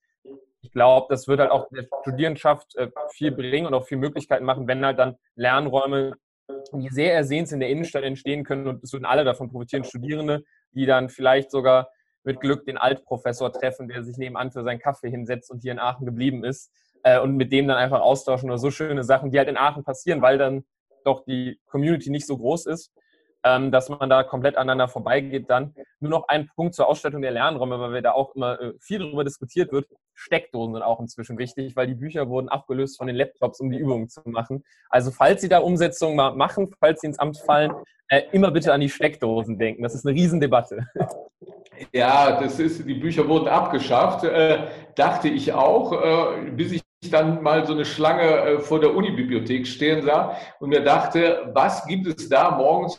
Ich 0.63 0.71
glaube, 0.73 1.07
das 1.11 1.29
wird 1.29 1.41
halt 1.41 1.51
auch 1.51 1.69
der 1.71 1.87
Studierendenschaft 2.03 2.77
äh, 2.77 2.91
viel 3.11 3.33
bringen 3.33 3.67
und 3.67 3.75
auch 3.75 3.87
viel 3.87 3.99
Möglichkeiten 3.99 4.45
machen, 4.45 4.67
wenn 4.67 4.85
halt 4.85 4.99
dann 4.99 5.17
Lernräume, 5.35 6.15
die 6.73 6.89
sehr 6.91 7.15
ersehnt 7.15 7.51
in 7.53 7.61
der 7.61 7.69
Innenstadt 7.69 8.05
entstehen 8.05 8.45
können 8.45 8.67
und 8.67 8.83
es 8.83 8.93
würden 8.93 9.05
alle 9.05 9.25
davon 9.25 9.51
profitieren, 9.51 9.85
Studierende, 9.85 10.45
die 10.73 10.87
dann 10.87 11.09
vielleicht 11.09 11.51
sogar 11.51 11.91
mit 12.25 12.41
Glück 12.41 12.65
den 12.65 12.77
Altprofessor 12.77 13.53
treffen, 13.53 13.89
der 13.89 14.03
sich 14.05 14.17
nebenan 14.17 14.51
für 14.51 14.63
seinen 14.63 14.81
Kaffee 14.81 15.11
hinsetzt 15.11 15.51
und 15.51 15.63
hier 15.63 15.73
in 15.73 15.79
Aachen 15.79 16.07
geblieben 16.07 16.45
ist 16.45 16.73
äh, 17.03 17.21
und 17.21 17.37
mit 17.37 17.53
dem 17.53 17.69
dann 17.69 17.77
einfach 17.77 18.01
austauschen 18.01 18.51
oder 18.51 18.59
so 18.59 18.71
schöne 18.71 19.05
Sachen, 19.05 19.31
die 19.31 19.39
halt 19.39 19.49
in 19.49 19.57
Aachen 19.57 19.85
passieren, 19.85 20.23
weil 20.23 20.39
dann 20.39 20.65
doch 21.05 21.25
die 21.25 21.61
Community 21.67 22.11
nicht 22.11 22.27
so 22.27 22.37
groß 22.37 22.67
ist, 22.67 22.93
ähm, 23.47 23.71
dass 23.71 23.89
man 23.89 24.11
da 24.11 24.25
komplett 24.25 24.57
aneinander 24.57 24.89
vorbeigeht. 24.89 25.49
Dann 25.49 25.73
nur 26.01 26.11
noch 26.11 26.29
ein 26.29 26.49
Punkt 26.49 26.75
zur 26.75 26.89
Ausstattung 26.89 27.23
der 27.23 27.31
Lernräume, 27.31 27.79
weil 27.79 27.93
wir 27.93 28.03
da 28.03 28.13
auch 28.13 28.35
immer 28.35 28.61
äh, 28.61 28.73
viel 28.81 28.99
darüber 28.99 29.23
diskutiert 29.23 29.71
wird. 29.71 29.87
Steckdosen 30.15 30.75
sind 30.75 30.83
auch 30.83 30.99
inzwischen 30.99 31.39
wichtig, 31.39 31.77
weil 31.77 31.87
die 31.87 31.95
Bücher 31.95 32.29
wurden 32.29 32.49
abgelöst 32.49 32.99
von 32.99 33.07
den 33.07 33.15
Laptops, 33.15 33.61
um 33.61 33.71
die 33.71 33.79
Übungen 33.79 34.09
zu 34.09 34.21
machen. 34.25 34.65
Also 34.91 35.13
falls 35.13 35.43
Sie 35.43 35.49
da 35.49 35.59
Umsetzungen 35.59 36.17
mal 36.17 36.35
machen, 36.35 36.75
falls 36.81 37.01
Sie 37.01 37.07
ins 37.07 37.21
Amt 37.21 37.39
fallen, 37.39 37.73
äh, 38.09 38.23
immer 38.33 38.51
bitte 38.51 38.73
an 38.73 38.81
die 38.81 38.89
Steckdosen 38.89 39.59
denken. 39.59 39.83
Das 39.83 39.95
ist 39.95 40.05
eine 40.05 40.15
Riesendebatte. 40.15 40.87
Ja, 41.93 42.41
das 42.41 42.59
ist, 42.59 42.89
die 42.89 42.95
Bücher 42.95 43.29
wurden 43.29 43.49
abgeschafft, 43.49 44.25
äh, 44.25 44.61
dachte 44.95 45.29
ich 45.29 45.53
auch, 45.53 45.93
äh, 45.93 46.51
bis 46.53 46.73
ich 46.73 46.83
dann 47.11 47.43
mal 47.43 47.67
so 47.67 47.75
eine 47.75 47.85
Schlange 47.85 48.23
äh, 48.23 48.59
vor 48.61 48.81
der 48.81 48.95
Unibibliothek 48.95 49.67
stehen 49.67 50.03
sah 50.03 50.39
und 50.59 50.71
mir 50.71 50.83
dachte, 50.83 51.51
was 51.53 51.85
gibt 51.87 52.07
es 52.07 52.31
da 52.31 52.51
morgens 52.53 52.99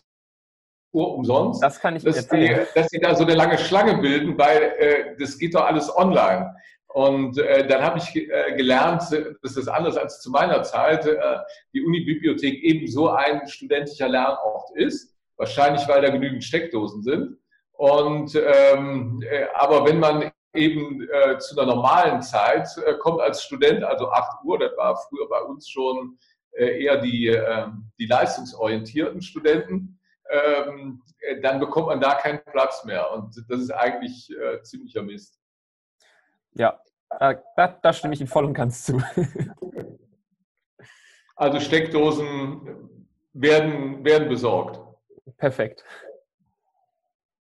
Uhr 0.92 1.16
umsonst? 1.16 1.62
Das 1.62 1.80
kann 1.80 1.96
ich 1.96 2.04
dass. 2.04 2.28
Die, 2.28 2.56
dass 2.76 2.90
sie 2.90 3.00
da 3.00 3.16
so 3.16 3.24
eine 3.24 3.36
lange 3.36 3.58
Schlange 3.58 3.98
bilden, 3.98 4.38
weil 4.38 4.74
äh, 4.78 5.16
das 5.20 5.38
geht 5.38 5.56
doch 5.56 5.66
alles 5.66 5.96
online. 5.96 6.56
Und 6.88 7.38
äh, 7.38 7.68
dann 7.68 7.84
habe 7.84 8.00
ich 8.00 8.16
äh, 8.16 8.56
gelernt, 8.56 9.04
das 9.44 9.58
ist 9.58 9.68
anders 9.68 9.98
als 9.98 10.22
zu 10.22 10.32
meiner 10.32 10.64
Zeit, 10.64 11.06
äh, 11.06 11.38
die 11.74 11.84
Unibibliothek 11.84 12.64
eben 12.64 12.88
so 12.88 13.10
ein 13.10 13.48
studentischer 13.48 14.10
Lernort 14.10 14.72
ist. 14.76 15.16
Wahrscheinlich, 15.36 15.88
weil 15.88 16.02
da 16.02 16.10
genügend 16.10 16.44
Steckdosen 16.44 17.04
sind. 17.04 17.38
Und 17.74 18.34
ähm, 18.36 19.22
äh, 19.30 19.46
aber 19.54 19.86
wenn 19.86 20.00
man 20.00 20.32
eben 20.56 21.08
äh, 21.10 21.38
zu 21.38 21.60
einer 21.60 21.76
normalen 21.76 22.22
Zeit 22.22 22.68
äh, 22.86 22.96
kommt 22.96 23.22
als 23.22 23.44
Student, 23.44 23.84
also 23.84 24.10
8 24.10 24.44
Uhr, 24.44 24.58
das 24.58 24.76
war 24.76 24.98
früher 25.08 25.30
bei 25.30 25.42
uns 25.42 25.70
schon 25.70 26.18
äh, 26.54 26.84
eher 26.84 26.98
die, 26.98 27.28
ähm, 27.28 27.92
die 28.00 28.08
leistungsorientierten 28.08 29.22
Studenten, 29.22 29.97
ähm, 30.30 31.02
äh, 31.20 31.40
dann 31.42 31.60
bekommt 31.60 31.88
man 31.88 32.02
da 32.02 32.16
keinen 32.16 32.44
Platz 32.46 32.84
mehr. 32.86 33.12
Und 33.12 33.36
das 33.50 33.60
ist 33.60 33.72
eigentlich 33.72 34.30
äh, 34.32 34.62
ziemlicher 34.62 35.04
Mist. 35.04 35.40
Ja, 36.54 36.80
da, 37.10 37.68
da, 37.82 37.94
stimme 37.94 38.14
ich 38.14 38.20
Ihnen 38.20 38.28
voll 38.28 38.46
und 38.46 38.54
ganz 38.54 38.84
zu. 38.84 39.02
also 41.36 41.60
Steckdosen 41.60 42.90
werden, 43.34 44.04
werden 44.04 44.28
besorgt. 44.28 44.80
Perfekt. 45.38 45.84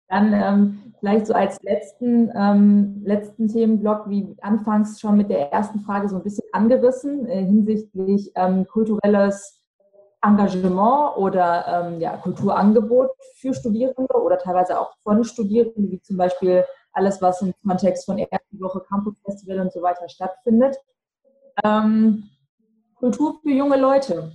Dann 0.09 0.33
ähm, 0.33 0.95
vielleicht 1.01 1.27
so 1.27 1.35
als 1.35 1.61
letzten, 1.63 2.31
ähm, 2.37 3.03
letzten 3.05 3.49
Themenblock, 3.49 4.09
wie 4.09 4.37
anfangs 4.43 5.01
schon 5.01 5.17
mit 5.17 5.31
der 5.31 5.53
ersten 5.53 5.81
Frage 5.81 6.09
so 6.09 6.17
ein 6.17 6.23
bisschen 6.23 6.47
angerissen, 6.53 7.27
äh, 7.27 7.45
hinsichtlich 7.45 8.31
ähm, 8.35 8.67
kulturelles 8.67 9.64
Engagement 10.25 11.17
oder 11.17 11.67
ähm, 11.87 12.01
ja, 12.01 12.17
Kulturangebot 12.17 13.11
für 13.37 13.55
Studierende 13.55 14.15
oder 14.15 14.39
teilweise 14.39 14.81
auch 14.81 14.95
von 15.03 15.25
Studierenden, 15.25 15.91
wie 15.91 16.01
zum 16.01 16.17
Beispiel 16.17 16.65
alles, 16.93 17.21
was 17.21 17.43
im 17.43 17.53
Kontext 17.67 18.07
von 18.07 18.19
ersten 18.19 18.61
Woche 18.61 18.81
Campus 18.89 19.15
Festival 19.25 19.61
und 19.61 19.73
so 19.73 19.83
weiter 19.83 20.09
stattfindet. 20.09 20.77
Ähm, 21.63 22.31
Kultur 22.97 23.41
für 23.43 23.51
junge 23.51 23.77
Leute. 23.77 24.33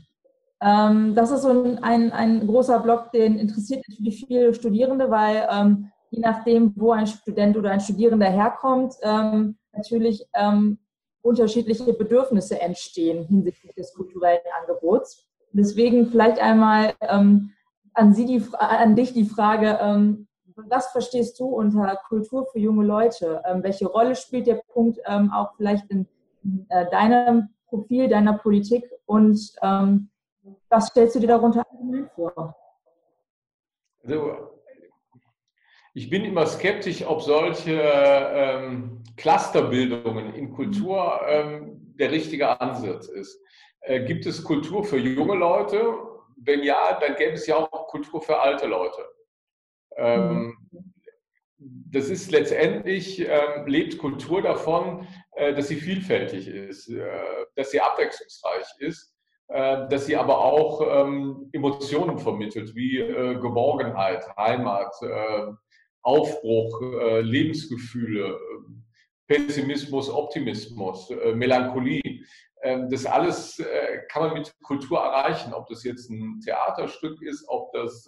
Ähm, 0.61 1.15
das 1.15 1.31
ist 1.31 1.41
so 1.41 1.49
ein, 1.49 1.81
ein, 1.83 2.11
ein, 2.11 2.45
großer 2.45 2.79
Block, 2.79 3.11
den 3.11 3.39
interessiert 3.39 3.83
natürlich 3.87 4.25
viele 4.25 4.53
Studierende, 4.53 5.09
weil 5.09 5.47
ähm, 5.49 5.91
je 6.11 6.19
nachdem, 6.19 6.73
wo 6.75 6.91
ein 6.91 7.07
Student 7.07 7.57
oder 7.57 7.71
ein 7.71 7.79
Studierender 7.79 8.29
herkommt, 8.29 8.95
ähm, 9.01 9.57
natürlich 9.71 10.25
ähm, 10.33 10.79
unterschiedliche 11.21 11.93
Bedürfnisse 11.93 12.59
entstehen 12.59 13.25
hinsichtlich 13.25 13.73
des 13.75 13.93
kulturellen 13.93 14.41
Angebots. 14.59 15.28
Deswegen 15.51 16.07
vielleicht 16.07 16.39
einmal 16.39 16.93
ähm, 17.01 17.51
an, 17.93 18.13
Sie 18.13 18.25
die, 18.25 18.43
an 18.57 18.95
dich 18.95 19.13
die 19.13 19.25
Frage, 19.25 19.79
ähm, 19.81 20.27
was 20.55 20.91
verstehst 20.91 21.39
du 21.39 21.45
unter 21.45 21.95
Kultur 22.07 22.45
für 22.51 22.59
junge 22.59 22.85
Leute? 22.85 23.41
welche 23.61 23.87
Rolle 23.87 24.15
spielt 24.15 24.45
der 24.45 24.61
Punkt 24.73 24.99
auch 25.07 25.55
vielleicht 25.55 25.89
in, 25.89 26.05
äh, 26.67 26.85
deinem 26.91 27.49
Profil, 27.69 28.09
deiner 28.09 28.37
Politik 28.37 28.83
und 29.05 29.39
was 30.69 30.87
stellst 30.87 31.15
du 31.15 31.19
dir 31.19 31.27
darunter 31.27 31.65
vor? 32.13 32.55
Also, 34.03 34.59
ich 35.93 36.09
bin 36.09 36.23
immer 36.23 36.45
skeptisch, 36.45 37.05
ob 37.05 37.21
solche 37.21 37.81
ähm, 37.81 39.03
Clusterbildungen 39.17 40.33
in 40.33 40.53
Kultur 40.53 41.19
ähm, 41.27 41.93
der 41.99 42.11
richtige 42.11 42.59
Ansatz 42.61 43.07
ist. 43.07 43.41
Äh, 43.81 44.05
gibt 44.05 44.25
es 44.25 44.43
Kultur 44.43 44.83
für 44.83 44.97
junge 44.97 45.35
Leute? 45.35 45.93
Wenn 46.37 46.63
ja, 46.63 46.97
dann 46.99 47.15
gäbe 47.15 47.33
es 47.33 47.47
ja 47.47 47.57
auch 47.57 47.87
Kultur 47.87 48.21
für 48.21 48.39
alte 48.39 48.67
Leute. 48.67 49.05
Ähm, 49.97 50.57
das 51.57 52.09
ist 52.09 52.31
letztendlich, 52.31 53.19
ähm, 53.19 53.67
lebt 53.67 53.97
Kultur 53.97 54.41
davon, 54.41 55.07
äh, 55.31 55.53
dass 55.53 55.67
sie 55.67 55.75
vielfältig 55.75 56.47
ist, 56.47 56.89
äh, 56.89 57.45
dass 57.55 57.71
sie 57.71 57.81
abwechslungsreich 57.81 58.67
ist 58.79 59.13
äh, 59.49 59.87
dass 59.89 60.05
sie 60.05 60.15
aber 60.15 60.37
auch 60.37 60.79
ähm, 60.87 61.49
Emotionen 61.53 62.19
vermittelt, 62.19 62.75
wie 62.75 62.99
äh, 62.99 63.33
Geborgenheit, 63.33 64.23
Heimat, 64.37 64.93
Aufbruch, 66.01 66.81
Lebensgefühle, 67.21 68.39
Pessimismus, 69.27 70.09
Optimismus, 70.09 71.11
Melancholie. 71.35 72.23
Ähm, 72.61 72.89
das 72.89 73.05
alles 73.05 73.63
kann 74.09 74.23
man 74.23 74.33
mit 74.33 74.53
Kultur 74.63 74.99
erreichen, 74.99 75.53
ob 75.53 75.67
das 75.67 75.83
jetzt 75.83 76.09
ein 76.09 76.41
Theaterstück 76.43 77.21
ist, 77.21 77.45
ob 77.47 77.71
das 77.73 78.05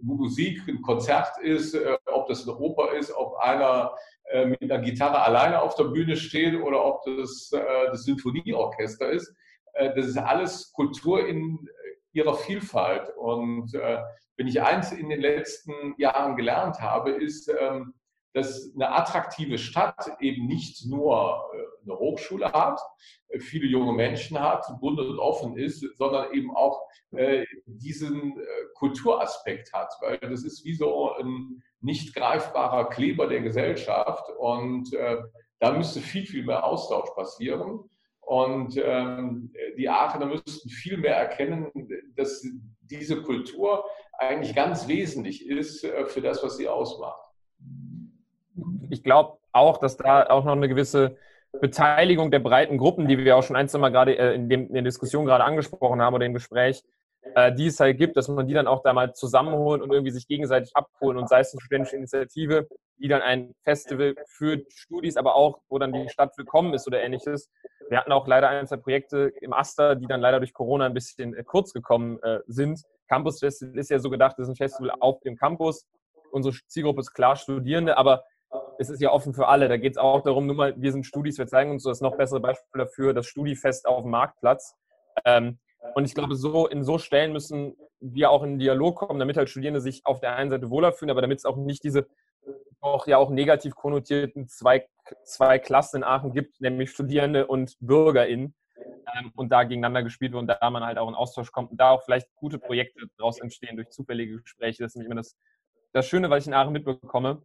Musik, 0.00 0.60
ein 0.68 0.82
Konzert 0.82 1.38
ist, 1.40 1.76
ob 2.06 2.26
das 2.26 2.42
eine 2.46 2.58
Oper 2.58 2.92
ist, 2.94 3.12
ob 3.12 3.36
einer 3.38 3.94
mit 4.44 4.62
einer 4.62 4.80
Gitarre 4.80 5.22
alleine 5.22 5.62
auf 5.62 5.76
der 5.76 5.84
Bühne 5.84 6.16
steht 6.16 6.60
oder 6.60 6.84
ob 6.84 7.04
das 7.04 7.50
das 7.50 8.04
Sinfonieorchester 8.04 9.10
ist 9.10 9.34
äh, 9.74 9.94
das 9.94 10.06
ist 10.06 10.18
alles 10.18 10.72
Kultur 10.72 11.26
in 11.26 11.58
äh, 11.66 12.18
ihrer 12.18 12.34
Vielfalt. 12.34 13.10
Und 13.16 13.74
äh, 13.74 14.02
wenn 14.36 14.46
ich 14.46 14.62
eins 14.62 14.92
in 14.92 15.08
den 15.08 15.20
letzten 15.20 15.94
Jahren 15.98 16.36
gelernt 16.36 16.80
habe, 16.80 17.10
ist, 17.10 17.48
ähm, 17.48 17.94
dass 18.32 18.72
eine 18.74 18.92
attraktive 18.92 19.58
Stadt 19.58 20.10
eben 20.20 20.46
nicht 20.46 20.86
nur 20.86 21.44
eine 21.84 21.98
Hochschule 21.98 22.52
hat, 22.52 22.80
viele 23.38 23.66
junge 23.66 23.92
Menschen 23.92 24.38
hat, 24.40 24.64
bunt 24.80 24.98
und 25.00 25.18
offen 25.18 25.56
ist, 25.56 25.84
sondern 25.96 26.32
eben 26.32 26.54
auch 26.54 26.82
diesen 27.66 28.34
Kulturaspekt 28.74 29.72
hat, 29.72 29.92
weil 30.00 30.18
das 30.18 30.44
ist 30.44 30.64
wie 30.64 30.74
so 30.74 31.12
ein 31.14 31.62
nicht 31.80 32.14
greifbarer 32.14 32.88
Kleber 32.88 33.28
der 33.28 33.40
Gesellschaft 33.40 34.24
und 34.38 34.90
da 35.58 35.72
müsste 35.72 36.00
viel, 36.00 36.26
viel 36.26 36.44
mehr 36.44 36.64
Austausch 36.64 37.10
passieren. 37.14 37.88
Und 38.20 38.76
ähm, 38.82 39.52
die 39.76 39.88
Aachener 39.88 40.26
müssten 40.26 40.68
viel 40.68 40.96
mehr 40.96 41.16
erkennen, 41.16 41.70
dass 42.16 42.46
diese 42.82 43.22
Kultur 43.22 43.84
eigentlich 44.18 44.54
ganz 44.54 44.88
wesentlich 44.88 45.46
ist 45.46 45.84
äh, 45.84 46.06
für 46.06 46.20
das, 46.20 46.42
was 46.42 46.56
sie 46.56 46.68
ausmacht. 46.68 47.20
Ich 48.90 49.02
glaube 49.02 49.38
auch, 49.52 49.78
dass 49.78 49.96
da 49.96 50.26
auch 50.26 50.44
noch 50.44 50.52
eine 50.52 50.68
gewisse 50.68 51.16
Beteiligung 51.60 52.30
der 52.30 52.40
breiten 52.40 52.78
Gruppen, 52.78 53.08
die 53.08 53.18
wir 53.18 53.36
auch 53.36 53.42
schon 53.42 53.56
ein, 53.56 53.68
zwei 53.68 53.78
Mal 53.78 53.90
gerade 53.90 54.16
äh, 54.16 54.34
in, 54.34 54.48
dem, 54.48 54.68
in 54.68 54.74
der 54.74 54.82
Diskussion 54.82 55.24
gerade 55.24 55.44
angesprochen 55.44 56.00
haben 56.02 56.14
oder 56.14 56.26
im 56.26 56.34
Gespräch, 56.34 56.82
äh, 57.34 57.52
die 57.54 57.66
es 57.66 57.80
halt 57.80 57.98
gibt, 57.98 58.16
dass 58.16 58.28
man 58.28 58.46
die 58.46 58.54
dann 58.54 58.66
auch 58.66 58.82
da 58.82 58.92
mal 58.92 59.14
zusammenholt 59.14 59.82
und 59.82 59.92
irgendwie 59.92 60.10
sich 60.10 60.26
gegenseitig 60.26 60.74
abholen 60.74 61.18
und 61.18 61.28
sei 61.28 61.40
es 61.40 61.52
eine 61.52 61.60
studentische 61.60 61.96
Initiative, 61.96 62.68
die 62.98 63.08
dann 63.08 63.22
ein 63.22 63.54
Festival 63.62 64.14
für 64.26 64.62
Studis, 64.68 65.16
aber 65.16 65.34
auch, 65.34 65.60
wo 65.68 65.78
dann 65.78 65.92
die 65.92 66.08
Stadt 66.08 66.36
willkommen 66.36 66.74
ist 66.74 66.86
oder 66.86 67.02
ähnliches. 67.02 67.50
Wir 67.88 67.98
hatten 67.98 68.12
auch 68.12 68.26
leider 68.26 68.48
ein, 68.48 68.66
zwei 68.66 68.76
Projekte 68.76 69.32
im 69.40 69.52
Aster, 69.52 69.94
die 69.94 70.06
dann 70.06 70.20
leider 70.20 70.38
durch 70.38 70.52
Corona 70.52 70.86
ein 70.86 70.94
bisschen 70.94 71.34
äh, 71.34 71.44
kurz 71.44 71.72
gekommen 71.72 72.18
äh, 72.22 72.40
sind, 72.46 72.80
Campus 73.08 73.38
Festival 73.38 73.78
ist 73.78 73.90
ja 73.90 73.98
so 73.98 74.10
gedacht, 74.10 74.36
das 74.38 74.48
ist 74.48 74.54
ein 74.54 74.56
Festival 74.56 74.92
auf 75.00 75.20
dem 75.20 75.36
Campus. 75.36 75.86
Unsere 76.30 76.54
Zielgruppe 76.66 77.00
ist 77.00 77.12
klar 77.12 77.36
Studierende, 77.36 77.96
aber 77.96 78.24
es 78.78 78.90
ist 78.90 79.00
ja 79.00 79.10
offen 79.10 79.34
für 79.34 79.48
alle. 79.48 79.68
Da 79.68 79.76
geht 79.76 79.92
es 79.92 79.98
auch 79.98 80.22
darum, 80.22 80.46
nur 80.46 80.56
mal, 80.56 80.74
wir 80.76 80.92
sind 80.92 81.06
Studis, 81.06 81.38
wir 81.38 81.46
zeigen 81.46 81.70
uns 81.70 81.84
das 81.84 82.00
noch 82.00 82.16
bessere 82.16 82.40
Beispiel 82.40 82.78
dafür, 82.78 83.14
das 83.14 83.26
Studifest 83.26 83.86
auf 83.86 84.02
dem 84.02 84.10
Marktplatz. 84.10 84.74
Ähm, 85.24 85.58
und 85.94 86.04
ich 86.04 86.14
glaube, 86.14 86.34
so 86.34 86.66
in 86.66 86.82
so 86.82 86.98
Stellen 86.98 87.32
müssen 87.32 87.76
wir 88.00 88.30
auch 88.30 88.42
in 88.42 88.52
den 88.52 88.58
Dialog 88.58 88.96
kommen, 88.96 89.18
damit 89.18 89.36
halt 89.36 89.48
Studierende 89.48 89.80
sich 89.80 90.04
auf 90.04 90.20
der 90.20 90.36
einen 90.36 90.50
Seite 90.50 90.70
wohler 90.70 90.92
fühlen, 90.92 91.10
aber 91.10 91.22
damit 91.22 91.38
es 91.38 91.44
auch 91.44 91.56
nicht 91.56 91.84
diese 91.84 92.06
auch 92.80 93.06
ja 93.06 93.16
auch 93.16 93.30
negativ 93.30 93.74
konnotierten 93.74 94.46
zwei, 94.46 94.86
zwei 95.24 95.58
Klassen 95.58 95.98
in 95.98 96.04
Aachen 96.04 96.32
gibt, 96.32 96.60
nämlich 96.60 96.90
Studierende 96.90 97.46
und 97.46 97.76
BürgerInnen. 97.80 98.54
Ähm, 99.16 99.32
und 99.36 99.50
da 99.50 99.62
gegeneinander 99.62 100.02
gespielt 100.02 100.32
wird 100.32 100.40
und 100.40 100.46
da 100.48 100.70
man 100.70 100.84
halt 100.84 100.98
auch 100.98 101.08
in 101.08 101.14
Austausch 101.14 101.52
kommt 101.52 101.70
und 101.70 101.80
da 101.80 101.90
auch 101.90 102.02
vielleicht 102.02 102.34
gute 102.34 102.58
Projekte 102.58 103.06
daraus 103.16 103.38
entstehen 103.38 103.76
durch 103.76 103.90
zufällige 103.90 104.40
Gespräche. 104.40 104.82
Das 104.82 104.92
ist 104.92 104.96
nämlich 104.96 105.10
immer 105.10 105.20
das, 105.20 105.36
das 105.92 106.06
Schöne, 106.06 106.30
was 106.30 106.42
ich 106.42 106.48
in 106.48 106.54
Aachen 106.54 106.72
mitbekomme, 106.72 107.42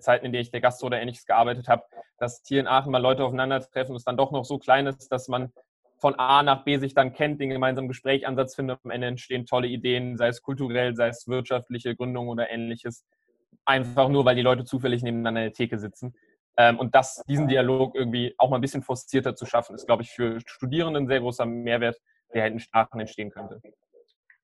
Zeiten, 0.00 0.26
in 0.26 0.32
denen 0.32 0.42
ich 0.42 0.50
der 0.50 0.60
Gast 0.60 0.82
oder 0.84 1.00
ähnliches 1.00 1.26
gearbeitet 1.26 1.68
habe, 1.68 1.84
dass 2.18 2.42
hier 2.46 2.60
in 2.60 2.66
Aachen 2.66 2.92
mal 2.92 2.98
Leute 2.98 3.24
aufeinandertreffen 3.24 3.92
und 3.92 3.96
es 3.96 4.04
dann 4.04 4.16
doch 4.16 4.30
noch 4.30 4.44
so 4.44 4.58
klein 4.58 4.86
ist, 4.86 5.10
dass 5.10 5.28
man 5.28 5.52
von 5.98 6.18
A 6.18 6.42
nach 6.42 6.64
B 6.64 6.78
sich 6.78 6.94
dann 6.94 7.12
kennt, 7.12 7.40
den 7.40 7.50
gemeinsamen 7.50 7.88
Gesprächansatz 7.88 8.56
findet. 8.56 8.80
Am 8.82 8.90
Ende 8.90 9.06
entstehen 9.06 9.46
tolle 9.46 9.68
Ideen, 9.68 10.16
sei 10.16 10.28
es 10.28 10.42
kulturell, 10.42 10.96
sei 10.96 11.08
es 11.08 11.28
wirtschaftliche 11.28 11.94
Gründung 11.94 12.28
oder 12.28 12.50
ähnliches. 12.50 13.04
Einfach 13.64 14.08
nur, 14.08 14.24
weil 14.24 14.34
die 14.34 14.42
Leute 14.42 14.64
zufällig 14.64 15.02
nebeneinander 15.02 15.42
in 15.42 15.46
der 15.46 15.52
Theke 15.52 15.78
sitzen. 15.78 16.14
Ähm, 16.56 16.78
und 16.78 16.94
das, 16.94 17.22
diesen 17.28 17.46
Dialog 17.46 17.94
irgendwie 17.94 18.34
auch 18.36 18.50
mal 18.50 18.58
ein 18.58 18.60
bisschen 18.60 18.82
forcierter 18.82 19.36
zu 19.36 19.46
schaffen, 19.46 19.74
ist, 19.76 19.86
glaube 19.86 20.02
ich, 20.02 20.10
für 20.10 20.40
Studierende 20.44 21.00
ein 21.00 21.06
sehr 21.06 21.20
großer 21.20 21.46
Mehrwert, 21.46 21.98
der 22.34 22.42
halt 22.42 22.54
in 22.54 22.62
Aachen 22.72 23.00
entstehen 23.00 23.30
könnte. 23.30 23.60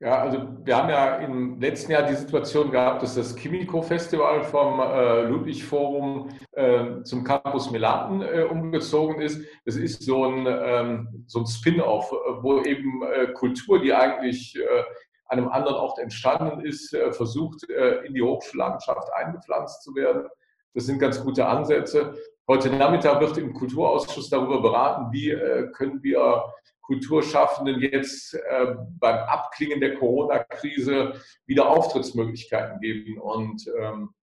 Ja, 0.00 0.20
also 0.20 0.46
wir 0.62 0.76
haben 0.76 0.88
ja 0.90 1.16
im 1.16 1.60
letzten 1.60 1.90
Jahr 1.90 2.04
die 2.04 2.14
Situation 2.14 2.70
gehabt, 2.70 3.02
dass 3.02 3.16
das 3.16 3.34
Chemico-Festival 3.34 4.44
vom 4.44 4.78
äh, 4.78 5.22
Ludwig-Forum 5.22 6.28
äh, 6.52 7.02
zum 7.02 7.24
Campus 7.24 7.72
Melaten 7.72 8.22
äh, 8.22 8.44
umgezogen 8.44 9.20
ist. 9.20 9.44
Das 9.64 9.74
ist 9.74 10.04
so 10.04 10.24
ein, 10.24 10.46
ähm, 10.46 11.24
so 11.26 11.40
ein 11.40 11.46
Spin-off, 11.48 12.12
wo 12.42 12.62
eben 12.62 13.02
äh, 13.02 13.32
Kultur, 13.32 13.80
die 13.80 13.92
eigentlich 13.92 14.54
äh, 14.56 14.84
an 15.26 15.40
einem 15.40 15.48
anderen 15.48 15.78
Ort 15.78 15.98
entstanden 15.98 16.60
ist, 16.60 16.94
äh, 16.94 17.10
versucht, 17.10 17.64
in 17.64 18.14
die 18.14 18.22
Hochschullandschaft 18.22 19.12
eingepflanzt 19.12 19.82
zu 19.82 19.96
werden. 19.96 20.28
Das 20.74 20.86
sind 20.86 21.00
ganz 21.00 21.20
gute 21.24 21.44
Ansätze. 21.44 22.14
Heute 22.46 22.70
Nachmittag 22.70 23.20
wird 23.20 23.36
im 23.36 23.52
Kulturausschuss 23.52 24.30
darüber 24.30 24.62
beraten, 24.62 25.12
wie 25.12 25.36
können 25.76 26.02
wir 26.02 26.44
Kulturschaffenden 26.88 27.80
jetzt 27.80 28.32
äh, 28.32 28.74
beim 28.98 29.16
Abklingen 29.16 29.78
der 29.78 29.96
Corona-Krise 29.96 31.20
wieder 31.44 31.68
Auftrittsmöglichkeiten 31.68 32.80
geben. 32.80 33.20
Und 33.20 33.70
ähm, 33.78 34.14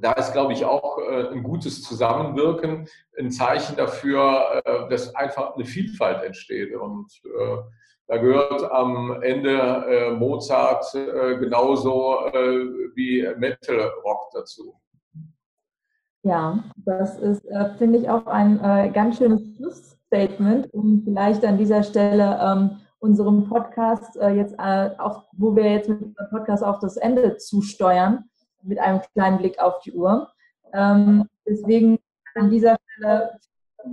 da 0.00 0.12
ist, 0.12 0.32
glaube 0.32 0.52
ich, 0.52 0.64
auch 0.64 0.98
äh, 0.98 1.28
ein 1.28 1.44
gutes 1.44 1.82
Zusammenwirken 1.82 2.88
ein 3.16 3.30
Zeichen 3.30 3.76
dafür, 3.76 4.60
äh, 4.64 4.88
dass 4.90 5.14
einfach 5.14 5.54
eine 5.54 5.64
Vielfalt 5.64 6.24
entsteht. 6.24 6.74
Und 6.74 7.12
äh, 7.24 7.58
da 8.08 8.16
gehört 8.16 8.64
am 8.72 9.22
Ende 9.22 9.52
äh, 9.52 10.10
Mozart 10.10 10.92
äh, 10.96 11.38
genauso 11.38 12.16
wie 12.96 13.24
Metal 13.38 13.92
Rock 14.04 14.30
dazu. 14.32 14.74
Ja, 16.22 16.64
das 16.76 17.18
ist, 17.20 17.46
finde 17.78 17.98
ich, 17.98 18.10
auch 18.10 18.26
ein 18.26 18.92
ganz 18.92 19.16
schönes 19.16 19.40
Schluss 19.56 19.89
Statement, 20.10 20.74
um 20.74 21.02
vielleicht 21.04 21.44
an 21.44 21.56
dieser 21.56 21.84
Stelle 21.84 22.38
ähm, 22.42 22.78
unserem 22.98 23.48
Podcast 23.48 24.16
äh, 24.16 24.30
jetzt 24.30 24.54
äh, 24.58 24.90
auf, 24.98 25.22
wo 25.32 25.54
wir 25.54 25.70
jetzt 25.70 25.88
mit 25.88 26.00
dem 26.00 26.14
Podcast 26.30 26.64
auf 26.64 26.80
das 26.80 26.96
Ende 26.96 27.36
zusteuern, 27.36 28.24
mit 28.62 28.80
einem 28.80 29.00
kleinen 29.14 29.38
Blick 29.38 29.60
auf 29.60 29.78
die 29.80 29.92
Uhr. 29.92 30.28
Ähm, 30.72 31.26
deswegen 31.46 31.98
an 32.34 32.50
dieser 32.50 32.76
Stelle 32.76 33.30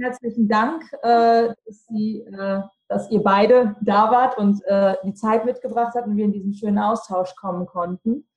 herzlichen 0.02 0.48
Dank, 0.48 0.84
äh, 1.04 1.50
dass, 1.66 1.86
Sie, 1.88 2.22
äh, 2.22 2.62
dass 2.88 3.10
ihr 3.12 3.22
beide 3.22 3.76
da 3.82 4.12
wart 4.12 4.38
und 4.40 4.66
äh, 4.66 4.96
die 5.04 5.14
Zeit 5.14 5.46
mitgebracht 5.46 5.94
habt 5.96 6.08
und 6.08 6.18
wir 6.18 6.26
in 6.26 6.34
diesen 6.34 6.54
schönen 6.54 6.80
Austausch 6.80 7.36
kommen 7.36 7.68
konnten. 7.68 8.28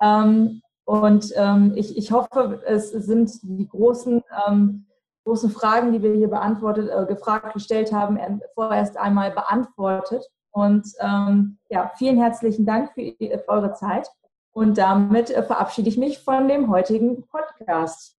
Ähm, 0.00 0.62
und 0.84 1.32
ähm, 1.34 1.72
ich, 1.74 1.98
ich 1.98 2.12
hoffe, 2.12 2.62
es 2.64 2.92
sind 2.92 3.42
die 3.42 3.66
großen 3.66 4.22
ähm, 4.48 4.85
großen 5.26 5.50
Fragen, 5.50 5.92
die 5.92 6.00
wir 6.02 6.14
hier 6.14 6.28
beantwortet, 6.28 6.88
äh, 6.88 7.04
gefragt, 7.04 7.52
gestellt 7.52 7.92
haben, 7.92 8.18
vorerst 8.54 8.96
einmal 8.96 9.32
beantwortet. 9.32 10.24
Und 10.52 10.86
ähm, 11.00 11.58
ja, 11.68 11.90
vielen 11.98 12.16
herzlichen 12.16 12.64
Dank 12.64 12.92
für, 12.94 13.12
für 13.18 13.48
eure 13.48 13.74
Zeit. 13.74 14.08
Und 14.52 14.78
damit 14.78 15.30
äh, 15.30 15.42
verabschiede 15.42 15.88
ich 15.88 15.98
mich 15.98 16.20
von 16.20 16.46
dem 16.46 16.70
heutigen 16.70 17.24
Podcast. 17.26 18.16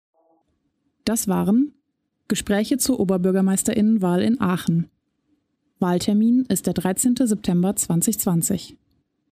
Das 1.05 1.29
waren 1.29 1.75
Gespräche 2.27 2.77
zur 2.77 2.99
Oberbürgermeisterinnenwahl 2.99 4.21
in 4.21 4.41
Aachen. 4.41 4.91
Wahltermin 5.79 6.45
ist 6.49 6.67
der 6.67 6.75
13. 6.75 7.15
September 7.21 7.77
2020. 7.77 8.77